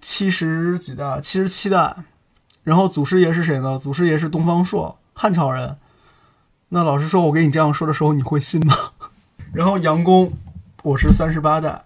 [0.00, 1.96] 七十几代，七十七代，
[2.64, 3.78] 然后祖师爷是谁呢？
[3.78, 5.76] 祖师爷是东方朔，汉朝人。
[6.70, 8.74] 那老师说，我给你这样说的时候，你会信吗？
[9.52, 10.32] 然后杨公，
[10.82, 11.84] 我是三十八代。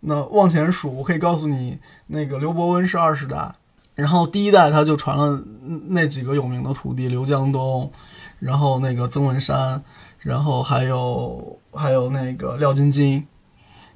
[0.00, 3.54] 那往前数，我可以告诉你，那个刘伯温是二十代。
[3.96, 5.42] 然后第一代他就传了
[5.88, 7.90] 那几个有名的徒弟，刘江东，
[8.38, 9.82] 然后那个曾文山，
[10.20, 13.26] 然后还有还有那个廖晶晶。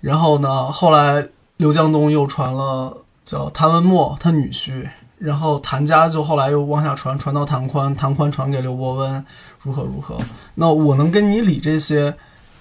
[0.01, 1.29] 然后呢，后来
[1.59, 4.89] 刘江东又传了叫谭文墨，他女婿。
[5.19, 9.23] 然后谭家就后来又往下传，传到谭宽，谭宽传给刘伯温，
[9.61, 10.19] 如何如何。
[10.55, 12.17] 那我能跟你理这些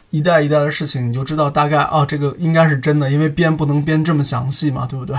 [0.09, 5.15] 一代一代的事情，你就知道大概啊，这个应该是真的，因为编不能编这么详细嘛，对不对？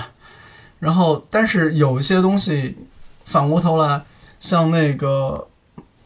[0.80, 2.76] 然后，但是有一些东西
[3.24, 4.02] 反过头来，
[4.40, 5.46] 像那个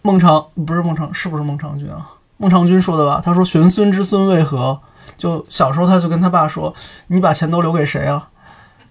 [0.02, 2.10] 孟尝不是孟尝，是不是孟尝君啊？
[2.36, 3.22] 孟尝君说的吧？
[3.24, 4.78] 他说玄孙之孙为何？
[5.16, 6.74] 就小时候他就跟他爸说
[7.06, 8.28] ：“你把钱都留给谁啊？”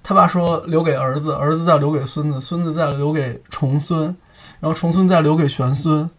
[0.01, 4.15] 他爸说留给儿子，儿子再留给孙子，孙子再留给重孙，
[4.61, 6.09] 然后重孙再留给玄孙，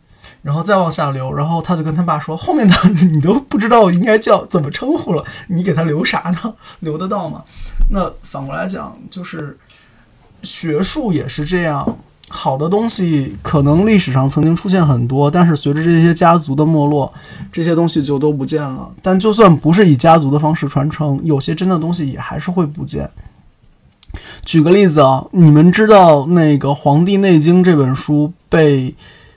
[0.43, 2.75] 然后再往下留，然后他就跟他爸说，后面的
[3.13, 6.55] 你都不知道应该叫怎么称呼了，你给他留啥呢？
[6.81, 7.43] 留得到吗？
[7.91, 9.57] 那反过来讲，就是
[10.43, 11.99] 学术也是这样，
[12.29, 17.13] 好的东西可能历史上曾经出现很多，但是随着这些家族的没落，
[17.53, 18.91] 这些东西就都不见了。
[19.03, 23.11] 但就算不是以家族的方式传承，有些真的东西也还是会不见。
[24.45, 28.95] 举个例子啊，你们知道那个《黄帝内经》这本书被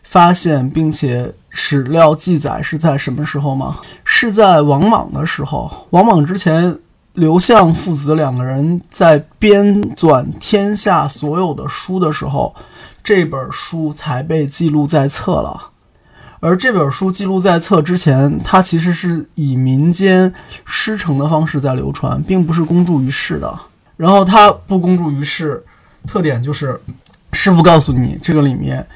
[0.09, 3.77] 发现并且史料记载是在什么时候吗？
[4.05, 5.87] 是在王莽的时候。
[5.89, 6.79] 王莽之前，
[7.13, 12.55] 刘向父子两个人在编纂天下所有的书的时候，
[13.03, 15.71] 这本书才被记录在册了。
[16.39, 20.33] 而这本书记录在册之前，它其实是以民间
[20.63, 23.59] 师承的方式在流传，并不是公诸于世的。
[23.97, 25.65] 然后它不公诸于世，
[26.07, 26.79] 特点就是
[27.33, 28.87] 师傅告诉你，这个里面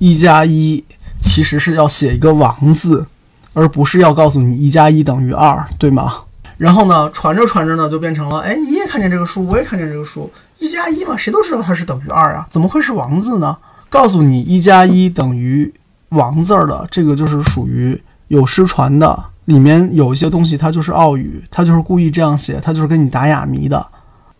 [0.00, 0.82] 一加一
[1.20, 3.06] 其实是要写一个王字，
[3.52, 6.22] 而不是要告诉你一加一等于二，对吗？
[6.56, 13.56] 然后呢，传着传着呢，就变成了，哎，你也看见这个数，我也看见这个数，一加一嘛，谁都知道它是等于二啊，怎么会是王字呢？
[13.88, 15.72] 告诉你一加一等于
[16.10, 23.86] 王字儿的，这个就是属于有失传的，里面有一些东西它就是奥语，它就是故意这样写，它就是跟你打哑谜的。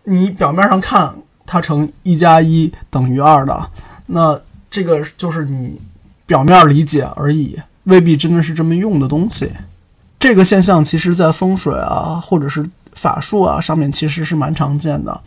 [0.05, 1.13] 你表面上看
[1.47, 3.71] 它成一加一等于二的，
[4.07, 4.39] 那
[4.71, 5.79] 这个就是你
[6.27, 9.51] 表面理解而已，未必真的是这么用的东西。
[10.19, 15.21] 这个现象其实，在风水啊，或者是法术啊上面，其实是蛮常见的。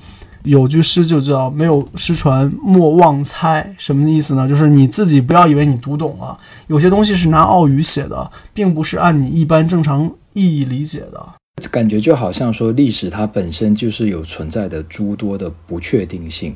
[0.43, 4.47] 有句诗就叫“没有失传莫妄猜”，什么意思呢？
[4.47, 6.37] 就是你自己不要以为你读懂了，
[6.67, 11.25] 有些东西是拿奥语写的，并不是按你一般正常意义理解的。
[11.71, 16.53] 感觉就好像说，历史它本身就是有存在的诸多的不确定性，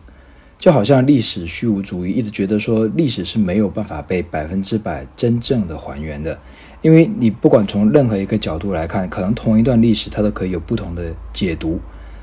[0.57, 6.37] 就好像历史虚无主义一直觉得说，历史是没有办法被百分之百真正的还原的，
[6.81, 11.79] 因为你不管从任何一个角度来看，可能同一段历史它都可以有不同的解读，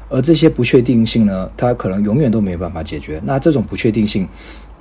[0.09, 3.23] 而这些不确定性呢，它可能永远都没有办法解决。
[3.25, 4.29] 那这种不确定性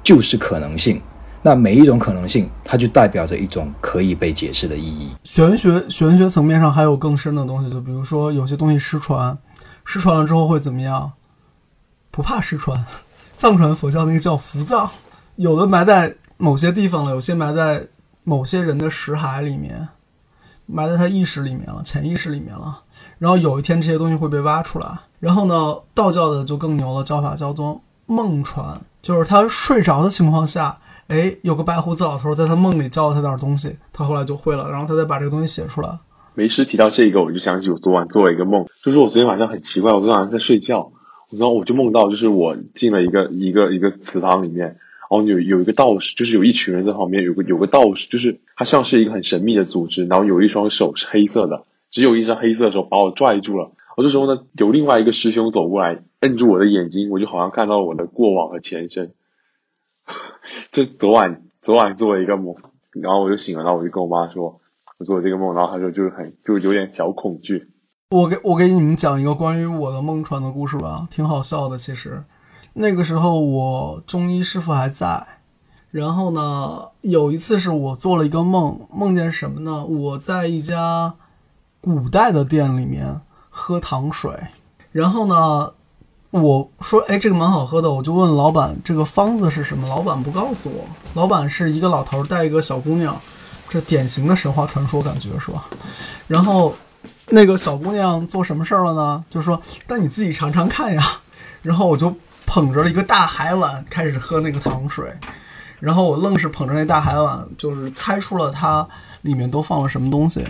[0.02, 1.00] 就是可能性。
[1.46, 5.10] 那每一种可能性，它就代表着一种可以被解释的意义。
[5.26, 9.38] 玄学玄学层面上还有更深的东西，就比如说有些东西失传，
[9.84, 11.12] 失传了之后会怎么样？
[12.10, 12.86] 不怕失传，
[13.44, 14.90] 藏传佛教那个叫伏藏，
[15.36, 17.88] 有的埋在某些地方了，有些埋在
[18.24, 19.90] 某些人的识海里面，
[20.66, 22.84] 埋在他意识里面了，潜意识里面了。
[23.18, 24.88] 然后有一天这些东西会被挖出来。
[25.20, 30.78] 然后呢，道教的就更牛了，教法叫做梦传，就是他睡着的情况下。
[31.08, 36.00] 哎，有个白胡子老头在他梦里教了他点东西，他后来就会了，然后他再把这个东西写出来。
[36.34, 40.94] 没事提到这个，我就想起我昨晚做了一个梦，就是我昨天晚上很奇怪，我昨天晚上在睡觉，
[41.38, 44.78] 然后我就梦到，就是我进了一个一个一个祠堂里面，然
[45.10, 53.72] 后有有一个道士，就是有一群人在旁边，有个有个道士，就是他像是一个很神秘的组织，然后有一双手是黑色的，只有一双黑色的手把我拽住了。
[53.96, 59.12] 我这时候呢，有另外一个师兄走过来，摁住我的眼睛，我就好像看到了我的过往和前生。
[60.72, 62.56] 就昨晚昨晚做了一个梦，
[62.92, 64.62] 然后我就醒了，然后我就跟我妈说，
[64.98, 67.70] 我做了这个梦，然后她说就是很就有点小恐惧。
[68.10, 71.76] 我给我给你们讲一个关于我的梦传的故事吧，挺好笑的。
[71.76, 72.24] 其实
[72.74, 75.26] 那个时候我中医师傅还在，
[75.90, 79.84] 然后呢，有一次是我做了一个梦，梦见什么呢？
[79.84, 81.16] 我在一家
[81.82, 84.32] 古代的店里面喝糖水，
[84.92, 85.74] 然后呢，
[86.30, 90.86] 我说哎这个蛮好喝的，我就问老板这个方子是什么，老板不告诉我，
[91.16, 93.20] 老板是一个老头带一个小姑娘，
[93.68, 95.66] 这典型的神话传说感觉是吧？
[96.28, 96.76] 然后。
[97.34, 99.26] 那个小姑娘做什么事儿了呢？
[99.28, 99.60] 就说
[99.90, 101.02] ：“那你自己尝尝看呀。”
[101.64, 102.16] 然后我就
[102.46, 105.12] 捧着了一个大海碗开始喝那个糖水，
[105.80, 108.88] 然后我愣是捧着那大海碗，就是猜出了它
[109.24, 110.46] 里面都放了什么东西。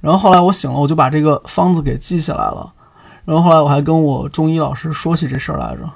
[0.00, 2.72] 然后后来我醒了，我就把这个方子给记下来了。
[3.24, 5.90] 然后后来我还跟我中医老师说起这事儿来着，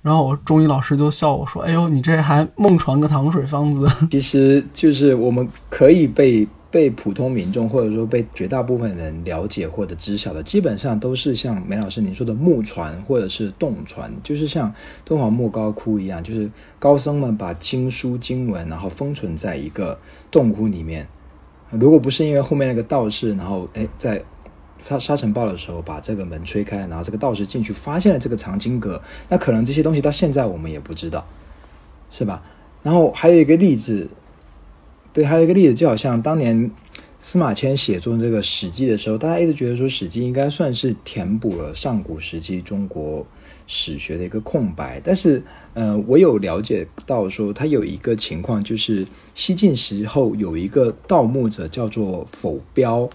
[0.00, 6.46] 然后我中医老师就笑我说：“哎呦，你这还梦传个糖水方子？”其实就是我们可以被。
[6.72, 14.72] 被普通民众或者说被绝大部分人了解或者知晓的，基本上都是像梅老师您说的木船或者是洞船，就是像
[15.04, 19.98] 敦煌莫高窟一样，就是高僧们把经书经文然后封存在一个
[20.30, 21.06] 洞窟里面。
[21.70, 24.24] 如果不是因为后面那个道士，然后哎在
[24.80, 31.26] 沙沙尘暴的时候把这个门吹开，然后这个道士进去发现了这个藏经阁，那可能这些东西到现在我们也不知道，
[32.10, 32.42] 是吧？
[32.82, 34.08] 然后还有一个例子。
[35.12, 36.70] 对，还有一个例子，就好像当年
[37.18, 43.24] 司马迁写作这个《史记》的时候，大家一直觉得说《史记》应该算是填补了上古时期中国
[43.66, 45.00] 史学的一个空白。
[45.04, 45.42] 但是，
[45.74, 53.08] 呃，我有了解到说，他有一个情况，就是西晋时候有一个盗墓者叫做否彪，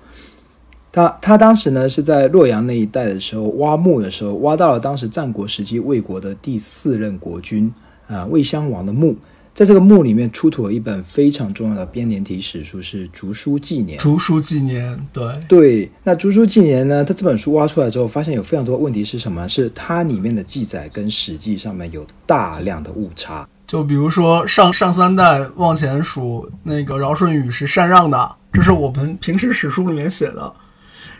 [0.92, 7.74] 他他当时呢是在洛阳那一带的时候挖墓的时候，挖到了当时战国时期魏国的第四任国君
[8.08, 9.16] 啊魏襄王的墓。
[9.58, 13.98] 在这个墓里面出土了一本非常重要的编年体史书，是《竹书纪年》。
[14.04, 15.92] 竹书纪年，对对。
[16.04, 17.04] 那《竹书纪年》呢？
[17.04, 19.50] 它这本书挖出来之后，发现有非常多问题是什么？
[19.50, 23.50] 是它里面的记载跟《史记》上面有大量的误差。
[23.66, 30.54] 就比如说上上三代往前数，那个尧舜禹是禅让的，这是我们平时史书里面写的。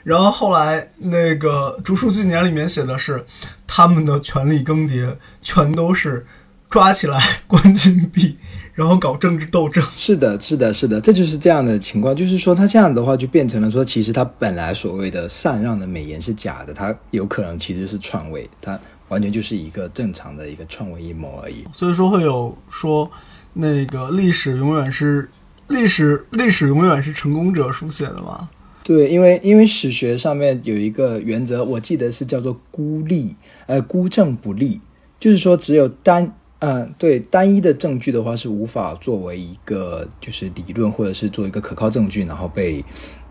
[0.04, 3.26] 然后后来那个《竹书纪年》里面写的是，
[3.66, 6.24] 他们的权力更迭全都是。
[6.70, 8.38] 抓起来关禁闭，
[8.76, 9.84] 然后搞政治斗争。
[9.96, 12.16] 是的，是的，是的，这就是这样的情况。
[12.16, 21.64] 就是说，他这样的话就变成了说，其实他本来所谓的禅让的美言是假的，他有可能其实是篡位，他完全就是一个正常的一个篡位阴谋而已。
[21.72, 23.10] 所以说会有说，
[23.54, 25.30] 那个历史永远是
[25.70, 28.50] 历史，历史永远是成功者书写的嘛？
[28.84, 33.36] 对，因为因为史学上面有一个原则，我记得是叫做孤立，
[33.68, 34.82] 呃，孤证不立，
[35.18, 36.34] 就是说只有单。
[36.60, 42.84] 嗯，对，单一的证据的话是无法作为一个就是理论或者是做一个可靠证据，然后被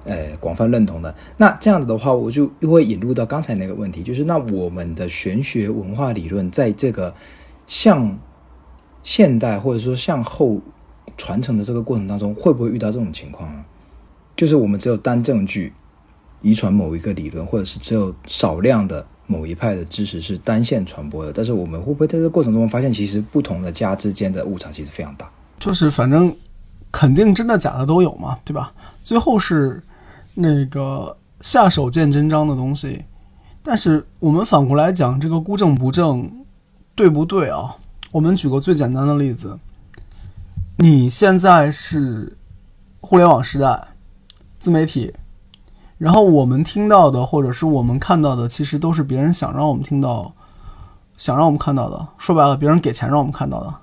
[0.05, 1.13] 呃广泛认同的。
[1.37, 7.13] 那这样子的话，我就又会引入到刚才那个问题，就是那我们的玄学文化理论在这个
[7.67, 8.17] 向
[9.03, 10.61] 现代或者说向后
[11.17, 13.65] 传承的这个过程当中，会不会遇到这种情况呢？
[14.37, 15.73] 就是我们只有单证据
[16.43, 19.05] 遗传某一个理论，或者是只有少量的。
[19.27, 25.31] 某一派的知识是单线传播的，但是我们会不会在这个过程中发现，其实不同的家之间的误差其实非常大？
[25.59, 26.35] 就是反正
[26.93, 28.73] 肯定真的假的都有嘛，对吧？
[29.03, 29.83] 最后是
[30.35, 33.05] 那个下手见真章的东西。
[33.63, 36.31] 但是我们反过来讲，这个孤证不正
[36.95, 37.77] 对不对啊？
[38.13, 39.59] 我们举个最简单的例子，
[40.77, 42.37] 你现在是
[43.01, 43.89] 互联网时代，
[44.59, 45.13] 自媒体。
[45.99, 50.31] 然后我们听到的，或者是我们看到的，其实都是别人想让我们听到、
[51.17, 52.07] 想让我们看到的。
[52.19, 53.75] 说白了，别人给钱让我们看到的，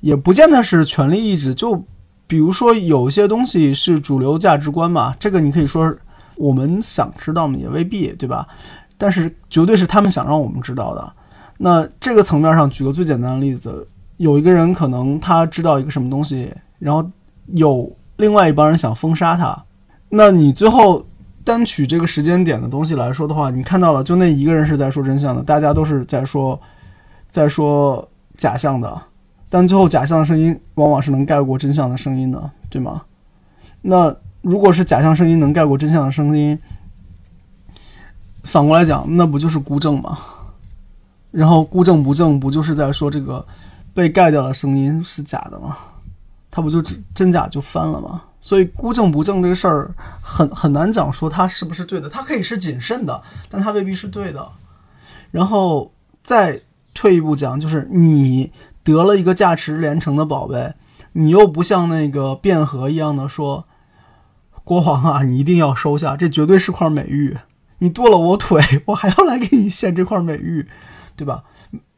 [0.00, 1.54] 也不见得是权力意志。
[1.54, 1.84] 就
[2.26, 5.94] 比如说，有些东西是主流价值观嘛，这个你可以说
[6.36, 8.48] 我们想知道嘛，也未必，对吧？
[8.96, 11.12] 但是绝对是他们想让我们知道的。
[11.58, 13.86] 那这个层面上，举个最简单的例子，
[14.16, 17.06] 有一个人可能他知道一个什么东西，然后
[17.48, 19.62] 有另外一帮人想封杀他。
[20.08, 21.04] 那你最后
[21.44, 26.60] 单取这个时间点的东西来说的话，你看到了，就那一个人是在说真相的，大家都是在说，
[27.28, 29.02] 在说假象的，
[29.48, 33.02] 但最后假象的声音往往是能盖过真相的声音的，对吗？
[33.82, 36.58] 那如果是假象声音能盖过真相的声音，
[38.44, 40.18] 反过来讲，那不就是孤证吗？
[41.30, 43.44] 然后孤证不正，不就是在说这个
[43.92, 45.76] 被盖掉的声音是假的吗？
[46.50, 46.80] 它不就
[47.14, 48.22] 真假就翻了吗？
[48.46, 49.92] 所以孤正不正这个事儿
[50.22, 53.20] 很很难讲说它是不是对的，它可以是谨慎的，
[53.50, 54.48] 但它未必是对的。
[55.32, 55.92] 然后
[56.22, 56.60] 再
[56.94, 58.52] 退一步讲，就是你
[58.84, 60.74] 得了一个价值连城的宝贝，
[61.14, 63.64] 你又不像那个卞和一样的说，
[64.62, 67.36] 国王啊，你一定要收下，这绝对是块美玉。
[67.78, 70.68] 你剁了我腿，我还要来给你献这块美玉，
[71.16, 71.42] 对吧？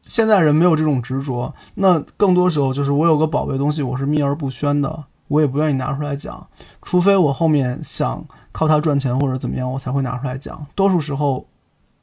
[0.01, 6.45] 现在人没有这种执着，那更多时候就是我有个宝贝东西，我是秘而不宣的，我也不愿意拿出来讲，
[6.81, 8.21] 除非我后面想
[8.51, 10.67] 靠它赚钱或者怎么样，我才会拿出来讲。
[10.75, 11.47] 多数时候，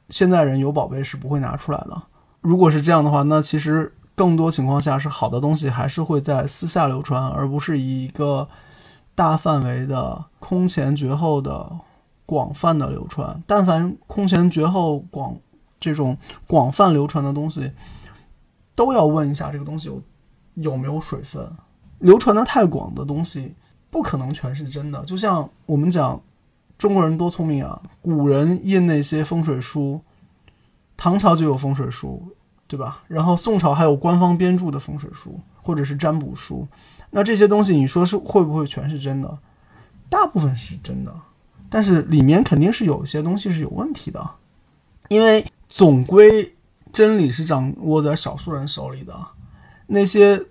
[0.09, 2.01] 现在人有宝贝是不会拿出来的。
[2.41, 8.47] 如果是这样的话，那其实更多情况下是好的东西还是会在私下流传，而不是以一个
[9.13, 11.71] 大范围的空前绝后的
[12.25, 13.43] 广泛的流传。
[13.45, 15.37] 但凡空前绝后广
[15.79, 16.17] 这种
[16.47, 17.71] 广泛流传的东西。
[18.77, 19.99] 都要问一下这个东西有
[20.53, 21.51] 有没有水分，
[21.99, 23.53] 流传的太广的东西
[23.89, 25.03] 不可能全是真的。
[25.05, 26.21] 就像我们讲
[26.77, 30.01] 中国人多聪明啊，古人印那些风水书，
[30.95, 32.21] 唐朝就有风水书，
[32.67, 33.03] 对吧？
[33.07, 36.67] 然后宋朝还有官方编著的风水书或者是占卜书，
[37.09, 39.37] 那这些东西你说是会不会全是真的？
[40.09, 41.13] 大部分是真的，
[41.69, 44.29] 但是里面肯定是有一些东西是有问题的，
[45.09, 46.53] 因为总归。
[46.93, 49.13] 真理是掌握在少数人手里的，
[49.85, 50.41] 那些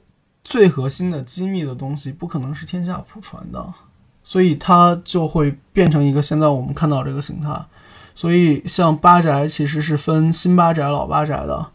[0.47, 3.67] 最核心的机密的东西不可能是天下普传的，
[4.23, 7.51] 所以它就会变成一个现在我们看到这个形态。
[8.15, 11.67] 所以像八宅其实是分新八宅、老八宅的，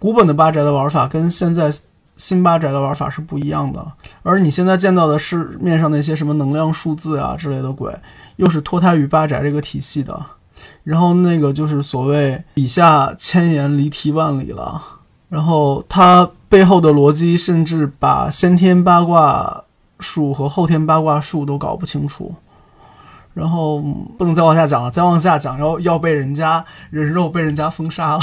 [0.00, 1.70] 古本的八宅的玩法跟现在
[2.16, 3.92] 新八宅的玩法是不一样的。
[4.24, 7.96] 而你现在见到的市面上那些什么能量数字啊之类的鬼，
[8.34, 10.20] 又是脱胎于八宅这个体系的。
[10.82, 14.82] 然后那个就是所谓以下千言离题万里了，
[15.28, 19.64] 然后它背后的逻辑甚至把先天八卦
[19.98, 22.32] 术和后天八卦术都搞不清楚，
[23.32, 23.82] 然后
[24.16, 28.20] 不能再往下讲了，再往下讲要要被人家人肉被人家封杀了，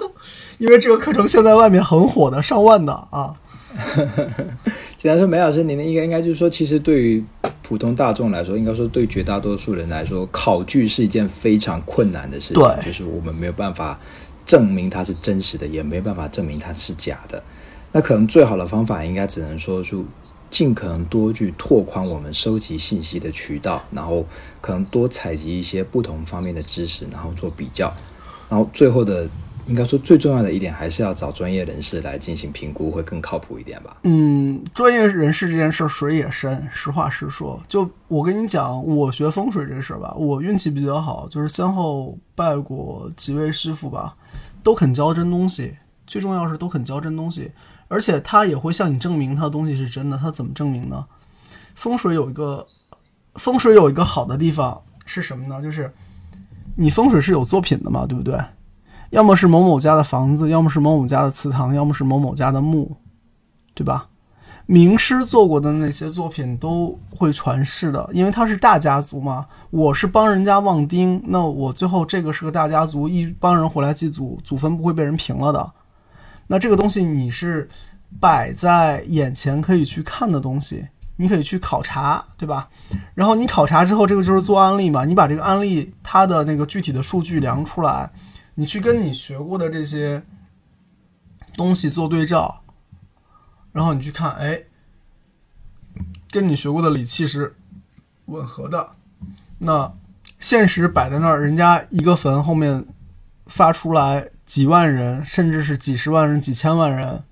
[0.58, 3.34] 因为这个课程现在外面很火的，上万的啊。
[4.98, 7.24] 简单说，梅老师，您的应该应该就是说，其实对于
[7.62, 12.62] 普通大众来说，应该说对绝大多数人来说，考据是一件非常困难的事情。
[12.84, 13.98] 就是我们没有办法
[14.44, 17.42] 证明它是真实的，也没办法证明它是假的。
[17.92, 19.96] 那可能最好的方法，应该只能说是
[20.48, 24.24] 尽可能多去拓宽我们收集信息的渠道，然后
[24.60, 27.92] 可能多采集一些不同方面的知识，然后做比较，
[28.48, 29.28] 然后最后的。
[29.66, 33.98] 应该说最重要的一点还是要找专业人士来进行评估，会更靠谱一点吧。
[34.02, 37.62] 嗯，专业人士这件事儿水也深，实话实说。
[37.68, 44.16] 就我跟你讲，我学风水这事儿吧，我运气比较好，就是先后拜过几位师傅吧，
[44.64, 45.76] 都肯教真东西。
[46.04, 47.52] 最重要是都肯教真东西，
[47.90, 50.16] 而且他也会向你证明他的东西是真的。
[50.16, 51.04] 他怎么证明呢？
[51.74, 52.64] 风水有一个
[53.34, 55.60] 风水有一个好的地方是什么呢？
[55.60, 55.92] 就是
[56.76, 58.38] 你风水是有作品的嘛，对不对？
[59.10, 62.96] 要么是某某家的房子，要么是某某家的祠堂，要么是某某家的墓，
[63.74, 64.06] 对吧？
[64.66, 69.48] 名师做过的那些作品都会传世的，因为他是大家族嘛。
[69.70, 75.72] 我是帮人家旺丁，那我最后这个是个大家族，一帮人回来祭祖，祖坟不会被人平了的。
[76.52, 77.70] 那这个东西你是
[78.18, 80.84] 摆在眼前可以去看的东西，
[81.14, 82.68] 你可以去考察，对吧？
[83.14, 85.04] 然后你考察之后，这个就是做案例嘛。
[85.04, 88.10] 你把这个案例它的那个具体的数据量出来。
[88.56, 90.20] 你去跟你学过的这些
[91.54, 92.62] 东西做对照，
[93.70, 94.60] 然后你去看，哎，
[96.32, 97.54] 跟你学过的理气是
[98.24, 98.90] 吻合的。
[99.58, 99.92] 那
[100.40, 102.84] 现实摆在那儿，人家一个坟后面
[103.46, 107.22] 发出来几万人，甚至是几十万人、几千万人，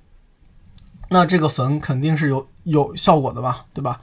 [1.08, 4.00] 那这个坟肯定是有有效果的吧，对吧？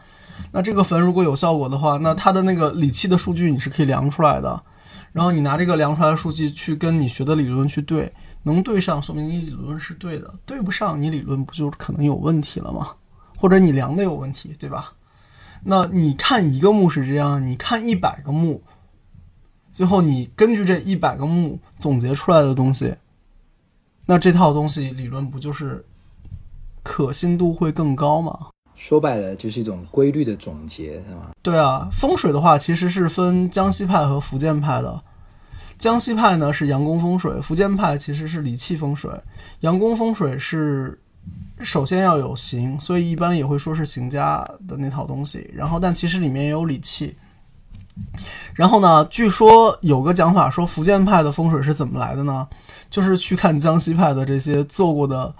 [0.51, 4.61] 那这个坟如果有效果的话，那它的那个理气的数据你是可以量出来的。
[5.13, 8.11] 然后你拿这个量出来的数据去跟你学的理论去对，
[8.43, 12.95] 能对上，说明你理论是对的；对不上，你理论不就可能有问题了吗？
[13.38, 14.91] 或者你量的有问题，对吧？
[15.63, 18.61] 那你看一个墓是这样，你看一百个墓，
[19.72, 22.93] 最后你根据这一百个墓总结出来的东西，
[24.06, 25.84] 那这套东西理论不就是
[26.84, 28.47] 可信度会更高吗？
[28.76, 31.32] 说白了就是一种规律的总结，是吗？
[31.41, 35.01] 对啊，风水的话其实是分江西派和福建派的。
[35.78, 39.10] 江西派呢是阳宫风水，福建派其实是理气风水。
[39.62, 40.99] 阳宫风水是
[41.60, 45.49] 首先要有形，所以一般也会说是行家的那套东西。
[45.53, 47.16] 然后，但其实里面也有理气。
[48.53, 52.45] 然后呢，据说有个讲法说福建派的风水是怎么来的呢？
[52.90, 55.34] 就是去看江西派的这些做过的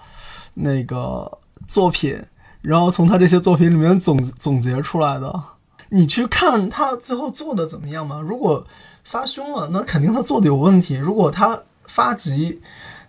[0.54, 1.30] 那个
[1.66, 2.20] 作品，
[2.62, 5.42] 然后从他这些作品里面总总结出来的。
[5.88, 8.20] 你去看他最后做的怎么样嘛？
[8.20, 8.66] 如果
[9.04, 12.60] 发凶了，那肯定他做的有问题；如果他发吉，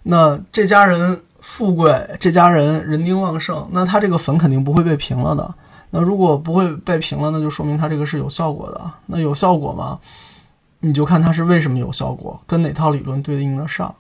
[0.03, 5.55] 那这家人富贵，这家人人丁旺盛，那他这个坟肯定不会被平了的。
[5.89, 8.91] 那如果不会被平了，那就说明他这个是有效果的。
[9.07, 9.97] 那有效果吗？
[10.81, 13.95] 你就看他是为什么有效果，跟哪套理论对应得上。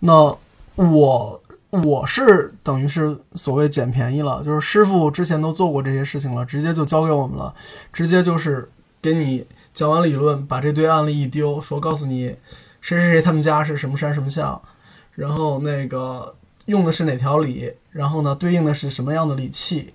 [0.00, 0.36] 那
[0.76, 7.54] 我我是等于是所谓捡便宜了，就是师傅之前都做过这些事情了，直接就交给我们了，
[7.92, 8.68] 直接就是
[9.00, 12.36] 给你讲完理论，把这堆案例一丢，说告诉你
[12.80, 14.60] 谁谁谁他们家是什么山什么相，
[15.14, 16.34] 然后那个
[16.66, 19.94] 用的是哪条理，然后呢对应的是什么样的理气。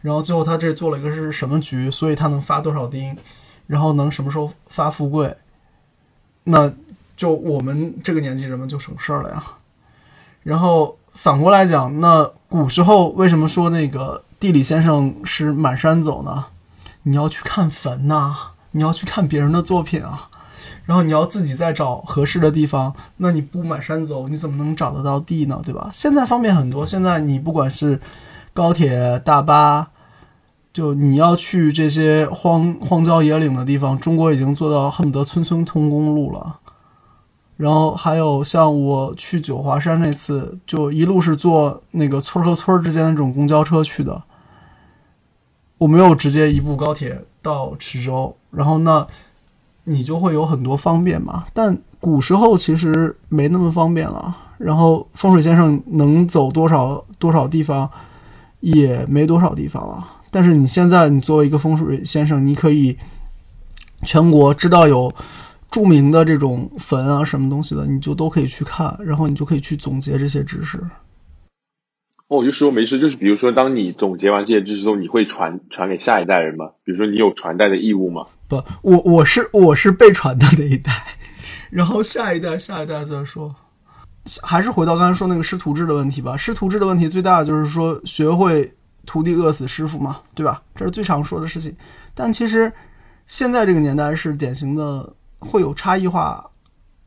[0.00, 3.16] 然后最后他这做了一个是什么局，所以他能发多少丁，
[3.66, 5.34] 然后能什么时候发富贵，
[6.42, 6.70] 那
[7.16, 9.42] 就我们这个年纪人们就省事儿了呀。
[10.42, 16.46] 然后反过来讲，那古时候为什么说那个地理先生是满山走呢？
[17.04, 18.34] 你要去看坟呐，
[18.72, 20.28] 你要去看别人的作品啊，
[20.84, 25.60] 然后你要自己再找合适的地方，那你不满山走，你怎么能找得到地呢？
[25.64, 25.90] 对吧？
[25.92, 28.00] 现在方便很多，现在你不管是
[28.52, 29.88] 高铁、大巴。
[30.72, 36.58] 就你要去这些荒荒郊野岭的地方，中国已经做到恨不得村村通公路了。
[37.56, 44.22] 然后还有像我去九华山那次，就一路是坐那个村和村之间的这种公交车去的，
[45.78, 48.36] 我没有直接一部高铁到池州。
[48.50, 49.06] 然后那，
[49.84, 51.44] 你就会有很多方便嘛。
[51.52, 54.36] 但古时候其实没那么方便了。
[54.58, 57.90] 然后风水先生能走多少多少地方，
[58.60, 60.04] 也没多少地方了。
[60.30, 62.96] 但是你现在，你作为一个风水先生，你可以
[64.02, 65.12] 全国知道有
[65.74, 70.78] 著名的这种坟啊，什么东西的，你就都可以去看，然后你就可以去总结这些知识。
[72.28, 76.66] 哦，我就说没事，就是比如说，当你总结完这些知识之后，你会传传给下一代人吗？
[76.84, 78.28] 比如说，你有传代的义务吗？
[78.46, 80.92] 不，我我是我是被传的那一代，
[81.70, 83.52] 然后下一代下一代再说。
[84.44, 86.36] 还是回到刚才说那个师徒制的问题吧。
[86.36, 88.72] 师徒制的问题最大的就是说学会。
[89.06, 90.62] 徒弟饿死师傅嘛，对吧？
[90.74, 91.76] 这是最常说的事情。
[92.14, 92.72] 但其实
[93.26, 95.14] 现在这个年代是典型的
[95.44, 96.44] 会有差异化，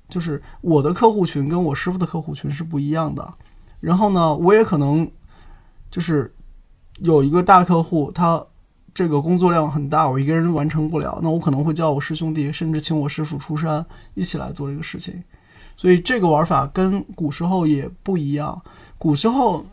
[0.07, 3.33] 就是我的客户群跟我师傅的客户群是不一样的。
[3.79, 5.09] 然后呢，我也可能
[5.89, 6.33] 就是
[6.99, 8.41] 有一个大客户，他
[8.93, 15.23] 这个工作量很大，我一个人完成不了，那我可能会叫我师兄弟，甚至请我师傅出山一起来做这个事情。
[15.75, 18.61] 所以这个玩法跟古时候也不一样。
[18.97, 19.65] 古时候。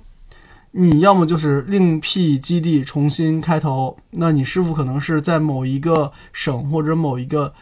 [0.76, 7.54] 你要么就是另辟基地重新开头，那你师傅可能是在某一个省或者某一个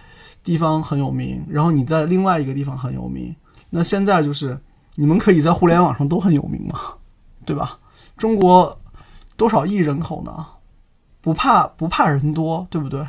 [0.45, 3.35] 地方很有名，然后你在另外一个地方很有名。
[3.71, 4.59] 那现在就是
[4.97, 6.79] 你们可以在互联网上都很有名嘛，
[7.47, 7.79] 对吧？
[8.17, 8.79] 中国
[9.37, 10.47] 多少亿人口呢？
[11.21, 13.05] 不怕不怕人多，对不对？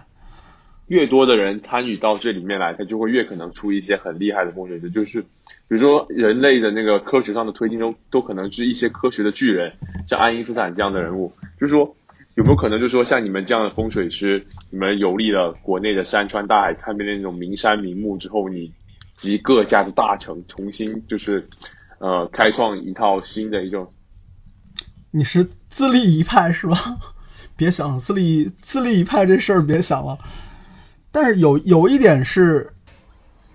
[0.88, 4.92] 越多的人参与到这里面来，他就会越可能出一些很厉害的风水师。
[4.92, 5.28] 就是比
[5.70, 9.74] 如说人类的那个科学上的推进中，都可能是一些科学的巨人，
[10.08, 11.32] 像爱因斯坦这样的人物。
[11.60, 11.96] 就是说
[12.36, 18.74] 有没有可能，就是说像你们这样的风水师，你们游历了国内的山川大海，看遍那种名山名木之后，你
[19.16, 21.48] 集各家的大成，重新就是
[22.00, 23.88] 呃开创一套新的一种。
[25.12, 26.76] 你是自立一派是吧？
[27.56, 30.18] 别想了，自立自立一派这事儿别想了。
[31.12, 32.73] 但是有有一点是，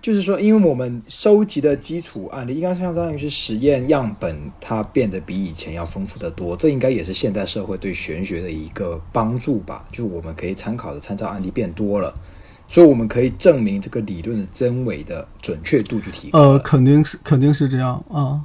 [0.01, 6.55] 就是说，因为我们收集的基础案例应该相当于是实验样本，它变得比以前要丰富的多。
[6.55, 9.83] 这应该也是现代社会对玄学的一个帮助吧？
[9.91, 12.13] 就是我们可以参考的参照案例变多了，
[12.67, 16.39] 所以我们可以证明这个理论的真伪的准确度去提高。
[16.39, 18.39] 呃，肯定是肯定是这样啊。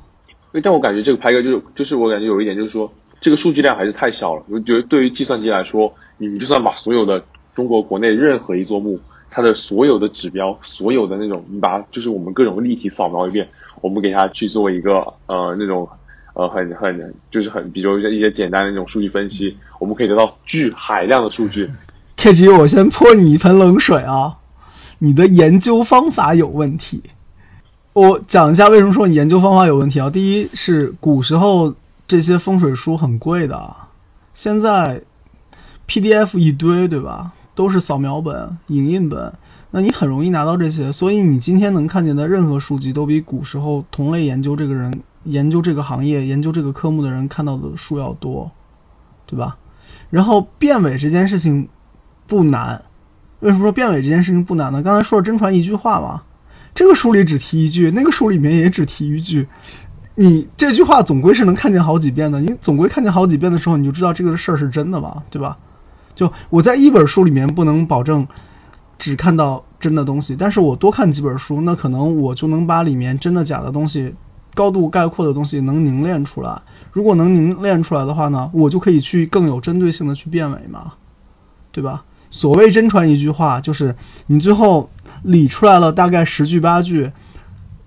[0.63, 4.43] 但我感觉这个拍哥就是就是我感觉有一点就是说，这个数据量还是太小了。
[4.49, 7.25] 我觉得对于计算机来说，你们就算把所有的。
[7.55, 8.99] 中国国内任何一座墓，
[9.35, 13.49] 它的所有的指标，所有的那种，你把就是我们各种立体扫描一遍，
[13.81, 15.89] 我们给它去做一个呃那种
[16.35, 21.69] 呃很很就是很比如一些简单的那种数据分析，我们可以得到巨海量的数据。
[22.17, 24.39] K G，我先泼你一盆冷水啊！
[25.01, 27.03] 你的研究方法有问题。
[27.93, 30.09] 我讲一下为什么说你研究方法有问题啊？
[30.09, 31.75] 第一是古时候
[32.07, 33.75] 这些风水书很贵的，
[34.33, 35.03] 现在
[35.87, 37.33] P D F 一堆，对吧？
[37.55, 39.33] 都是扫描本、影印本，
[39.71, 48.51] 那你很容易拿到这些，所以你今天能看见的任何书籍，都比古时候同类研究这个人、研究这个行业、研究这个科目的人看到的书要多，
[49.27, 49.57] 对吧？
[50.11, 51.69] 然后变伪这件事情
[52.27, 52.83] 不难，
[53.41, 54.83] 为什么说变伪这件事情不难呢？
[54.83, 56.23] 刚才说了真传一句话嘛，
[56.75, 59.49] 这个书里只提一句，那个书里面也只提一句，
[60.17, 62.41] 你这句话总归是能看见好几遍的。
[62.41, 65.57] 你总归看见好几遍的时候，你就知道这个事儿是真的嘛，对吧？
[66.15, 68.27] 就我在一本书里面不能保证
[68.99, 74.15] 只看到真的东西，但是我多看几本书，那可能我就能把里面真的假的东西
[74.55, 76.63] 高度概括的东西能凝练出来。
[76.93, 80.93] 如果能凝练出来的话呢，我就可以去更有针对性的去变伪嘛，
[81.73, 82.05] 对吧？
[82.31, 83.95] 所谓真传一句话，就是
[84.27, 84.89] 你最后
[85.23, 87.11] 理出来了大概十句八句，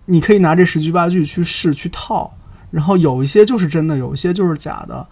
[0.05, 2.33] 你可以拿这十句八句去试去套，
[2.71, 5.07] 然后有一些就是真的，有一些就是假的。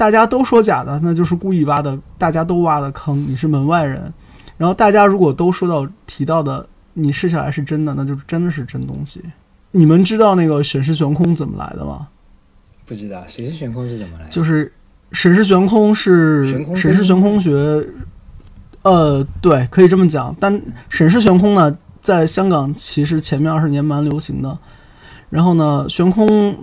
[0.00, 4.10] 大家都说假的，那就是故意挖的，大家都挖的坑，你是门外人。
[4.56, 9.22] 然后大家如果都说到提到的，你试下来是真的，那就是真的是真东西。
[9.72, 12.08] 你们知道那个沈氏悬空怎么来的吗？
[12.86, 14.30] 不知道沈氏悬空是怎么来的？
[14.30, 14.72] 就是
[15.12, 17.86] 沈氏悬空是沈氏悬空学。
[18.80, 20.34] 呃，对，可以这么讲。
[20.40, 24.58] 但沈氏悬空呢，在香港其实前面二十年蛮流行的。
[25.28, 26.56] 然后呢，悬空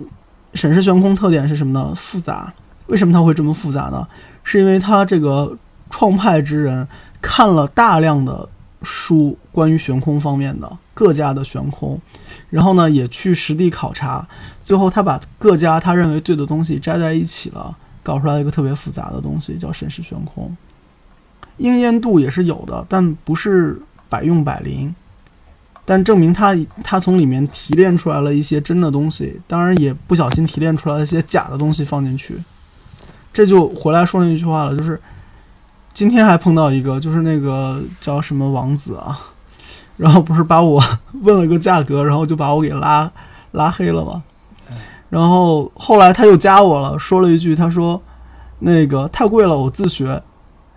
[0.54, 1.94] 沈氏悬空特点是什么呢？
[1.94, 2.52] 复杂。
[2.88, 4.06] 为什么它会这么复杂呢？
[4.44, 5.56] 是因为他这个
[5.90, 6.86] 创派之人
[7.22, 8.48] 看了大量的
[8.82, 12.00] 书，关于悬空方面的各家的悬空，
[12.48, 14.26] 然后呢，也去实地考察，
[14.60, 20.56] 最后他把各家他认为对的东西摘在一起了，搞出来一个特别复杂的东西，叫沈氏悬空。
[21.58, 24.94] 应验度也是有的，但不是百用百灵。
[25.84, 32.38] 但证明他他从里面提炼出来了一些真的东西，当然也不小心提炼出来一些假的东西放进去。
[33.32, 35.00] 这就回来说那句话了，就是
[35.92, 39.18] 今天还碰到一个，就是那个叫什么王子啊，
[39.96, 40.82] 然后不是把我
[41.22, 43.10] 问了个价格，然后就把我给拉
[43.52, 44.22] 拉黑了嘛。
[45.10, 48.00] 然后后来他又加我了，说了一句，他说
[48.58, 50.22] 那个太贵了，我自学。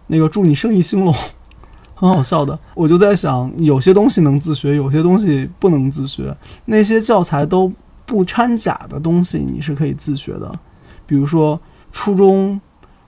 [0.08, 1.16] 那个祝你生意兴隆，
[1.96, 2.60] 很好笑的。
[2.74, 6.36] 我就在想，有些东西能自学，有些东西不能自学。
[6.66, 7.72] 那些教材都
[8.06, 10.52] 不掺假的东西，你是可以自学的。
[11.06, 11.58] 比如说
[11.92, 12.60] 初中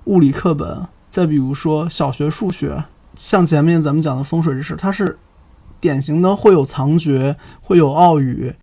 [0.06, 2.84] 物理课本，再比如说小学数学，
[3.16, 5.18] 像前面咱们讲的风水知识，它是
[5.80, 8.54] 典型的会有藏诀，会有奥语。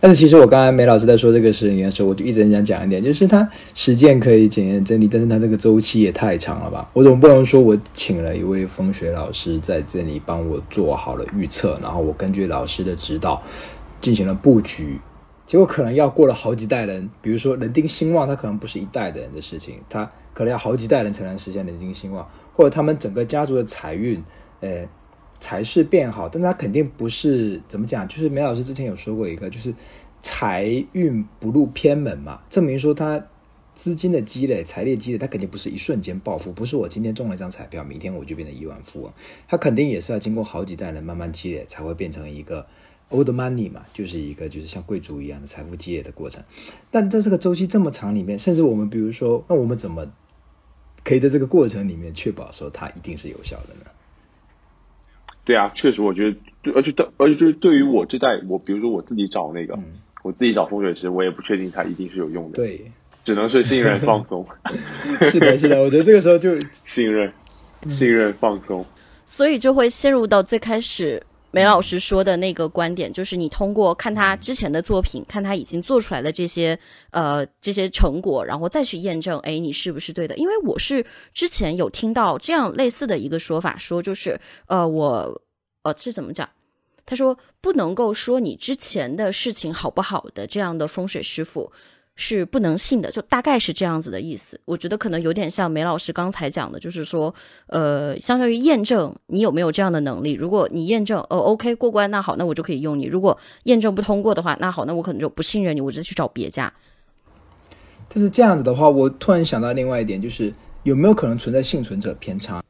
[0.00, 6.88] 但是其实我刚才梅老师在说这个事情的时候，我就一直很想讲一点，就是他实践可以检验真理，但是他这个周期也太长了吧？
[6.94, 13.42] 我总不能说我请了一位风水老师在这里帮我做好了预测，然后我根据老师的指导
[14.00, 14.98] 进行了布局，
[15.48, 24.22] 结果可能要过了好几代人，比如说人丁兴旺，它可能不是一代的人的事情，它可能要好几代人才能实现人丁兴旺，或者他们整个家族的财运，
[24.60, 24.86] 呃。
[25.40, 29.72] 财势变好，但它肯定不是怎么讲，就是梅老师之前有说过一个，就是
[30.20, 33.24] 财运不入偏门嘛，证明说他
[33.72, 39.12] 资金的积累、财力积累，他肯定不是一瞬间暴富，不是我今天中了一张彩票，明天我就变成亿万富翁，
[39.46, 42.66] 他肯定也是要经过好几代人慢慢积累，才会变成一个
[43.10, 46.42] old money 嘛，就是一个就是像贵族一样的财富积累的过程。
[46.90, 50.06] 但在这个周期这么长里面，甚至我们比如说，那我们怎么
[51.04, 53.90] 可以在这个过程里面确保说它一定是有效的呢？
[55.44, 59.78] 对啊，确实，我觉得，而且对，而且就是对于我这代，我比如说我自己找那个，
[60.22, 62.56] 我自己找风水师，我也不确定它一定是有用的。
[62.56, 62.92] 对，
[63.24, 64.44] 只能是信任放松。
[65.30, 67.32] 是的，是的，我觉得这个时候就信任，
[67.88, 68.84] 信任放松。
[69.24, 71.22] 所以就会陷入到最开始。
[71.50, 76.78] 梅老师说的那个观点，就是你通过看他之前的作品，看他已经做出来的这些
[77.10, 80.36] 呃这些成果，然后再去验证，哎，你是不是对的？
[80.36, 85.42] 因为我是之前有听到这样类似的一个说法，说就是呃我
[85.82, 86.48] 呃是怎么讲？
[87.06, 91.72] 他说不能够说你之前的事情好不好的这样的风水师傅。
[92.20, 94.60] 是不能信的，就大概是这样子的意思。
[94.64, 97.32] 我觉得可能有点像梅老师刚才讲的，就是说，
[97.68, 100.32] 呃，相当于验证你有没有这样的能力。
[100.32, 103.04] 如果你验证，哦，OK 过关，那好，那我就可以用你。
[103.04, 106.72] 如果验证不通过的话，那好，那我可能就不信任你，我直接去找别家。
[108.08, 110.52] 但是这样子的话，我突然想到另外一点，就是
[110.82, 112.60] 有没有可能存在幸存者偏差？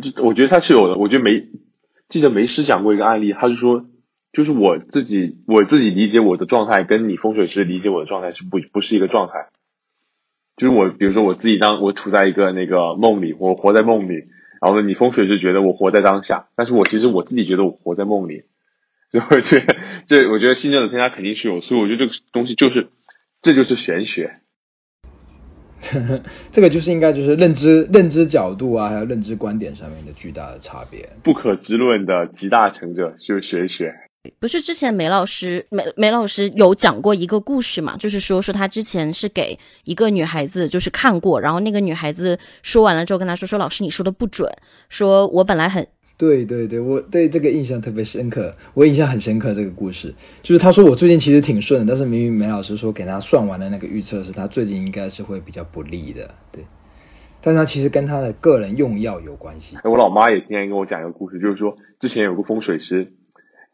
[0.00, 0.96] 就我觉得他是有的。
[0.96, 1.48] 我觉得梅
[2.08, 3.84] 记得梅师讲过一个案例，他是说。
[4.34, 9.48] 就是我自己，我自己理解我的状态，跟你风水师理解我的状态是不不是一个状态。
[10.56, 14.24] 就是我，比如说我自己当我处在一个那个梦里，我活在梦里，
[14.60, 18.42] 然后呢，你风水师觉得我活在当下，但是我其实我自己觉得我活在梦里。
[19.14, 19.60] 所以这
[20.06, 22.88] 这，我觉得信任的偏差肯定是有，所以我觉得这个东西就是，
[23.40, 24.40] 这就是玄学。
[26.50, 31.08] 这个就是应该就是认知认知角度啊，还有认知观点上面的巨大的差别。
[31.22, 33.94] 不可知论的集大成者就是玄学。
[34.38, 37.96] 不是之前梅老师梅梅老师有讲过一个故事嘛？
[37.96, 44.50] 就是说说他之前是给一个女孩子就是看过，然后那个女孩子说完了之后跟他说说老师你说的不准，
[44.88, 56.64] 说我本来很对对对，我对这个印象特别深刻，我印象很深刻这个故事，就是他说我最近其实挺顺的，但是明明梅老师说给他算完的那个预测是他最近应该是会比较不利的，对，
[57.40, 59.76] 但他其实跟他的个人用药有关系。
[59.82, 63.12] 我老妈也天天跟我讲一个故事，就是说之前有个风水师，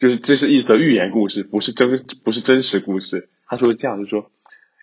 [0.01, 3.29] 就是这是一则寓言故事，不是真不是真实故事。
[3.47, 4.33] 他说这样，就说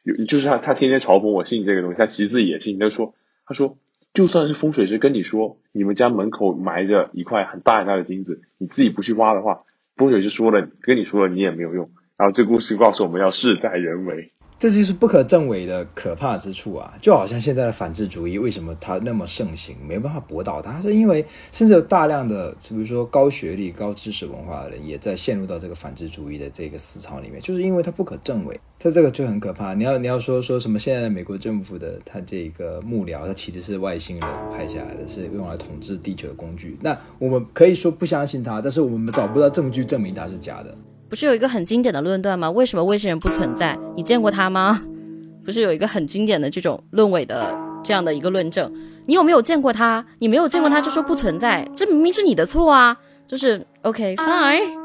[0.03, 3.13] 有就是他他天天嘲讽我信这个东西，他其实自己也信，他说
[3.45, 3.77] 他说。
[4.13, 9.61] 就算是风水师跟你说，你们家门口埋着一块很大很大的金子，你自己不去挖的话，
[9.95, 11.91] 风水师说了，跟你说了，你也没有用。
[12.17, 14.31] 然后这故事告诉我们要事在人为。
[14.59, 16.95] 这就是不可证伪的可怕之处啊！
[16.99, 29.75] 就好像现在的反智主义为什么它那么盛行，没办法驳倒它，是因为甚至有大量的，比如说高学历、高知识文化的人，也在陷入到这个反智主义的这个思潮里面，就是因为它不可证伪，它这个就很可怕。
[29.75, 30.79] 你要你要说说什么？
[30.79, 36.77] 现在的美国政府的它这个幕僚，它其实是外星人派下来的，是用来统治地球的工具。
[36.81, 40.75] 那我们可以说不相信他，但是我们找不到证据证明它是假的。
[41.09, 42.51] 不是有一个很经典的论断吗？
[42.51, 43.77] 为什么外星人不存在？
[43.95, 44.81] 你见过他吗？
[45.45, 48.69] 不是有一个很经典的这种论伪的这样的一个论证？
[49.05, 50.05] 你有没有见过他？
[50.19, 52.97] 你没有见过他就说不存在，这明明是你的错啊！
[53.25, 54.77] 就是 OK fine。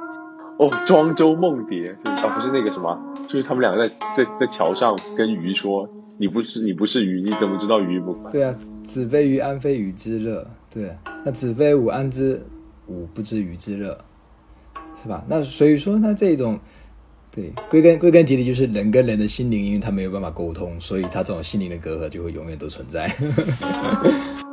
[0.58, 2.96] 哦，庄周梦蝶，啊，不是那个什么，
[3.26, 8.54] 就是他们两个在在在桥上跟鱼说：“你不是你不是鱼，你怎么知道鱼不？”对啊，
[8.84, 10.46] 子非鱼，安非鱼之乐。
[10.72, 12.40] 对，那子非吾，安知
[12.86, 13.98] 吾不知鱼之乐？
[15.01, 15.24] 是吧？
[15.28, 16.59] 那所以说，那这种，
[17.30, 23.11] 对，归根归根结底就是人跟人的心灵，因为他没有办法沟通，所以他这种心灵的隔阂就会永远都存在。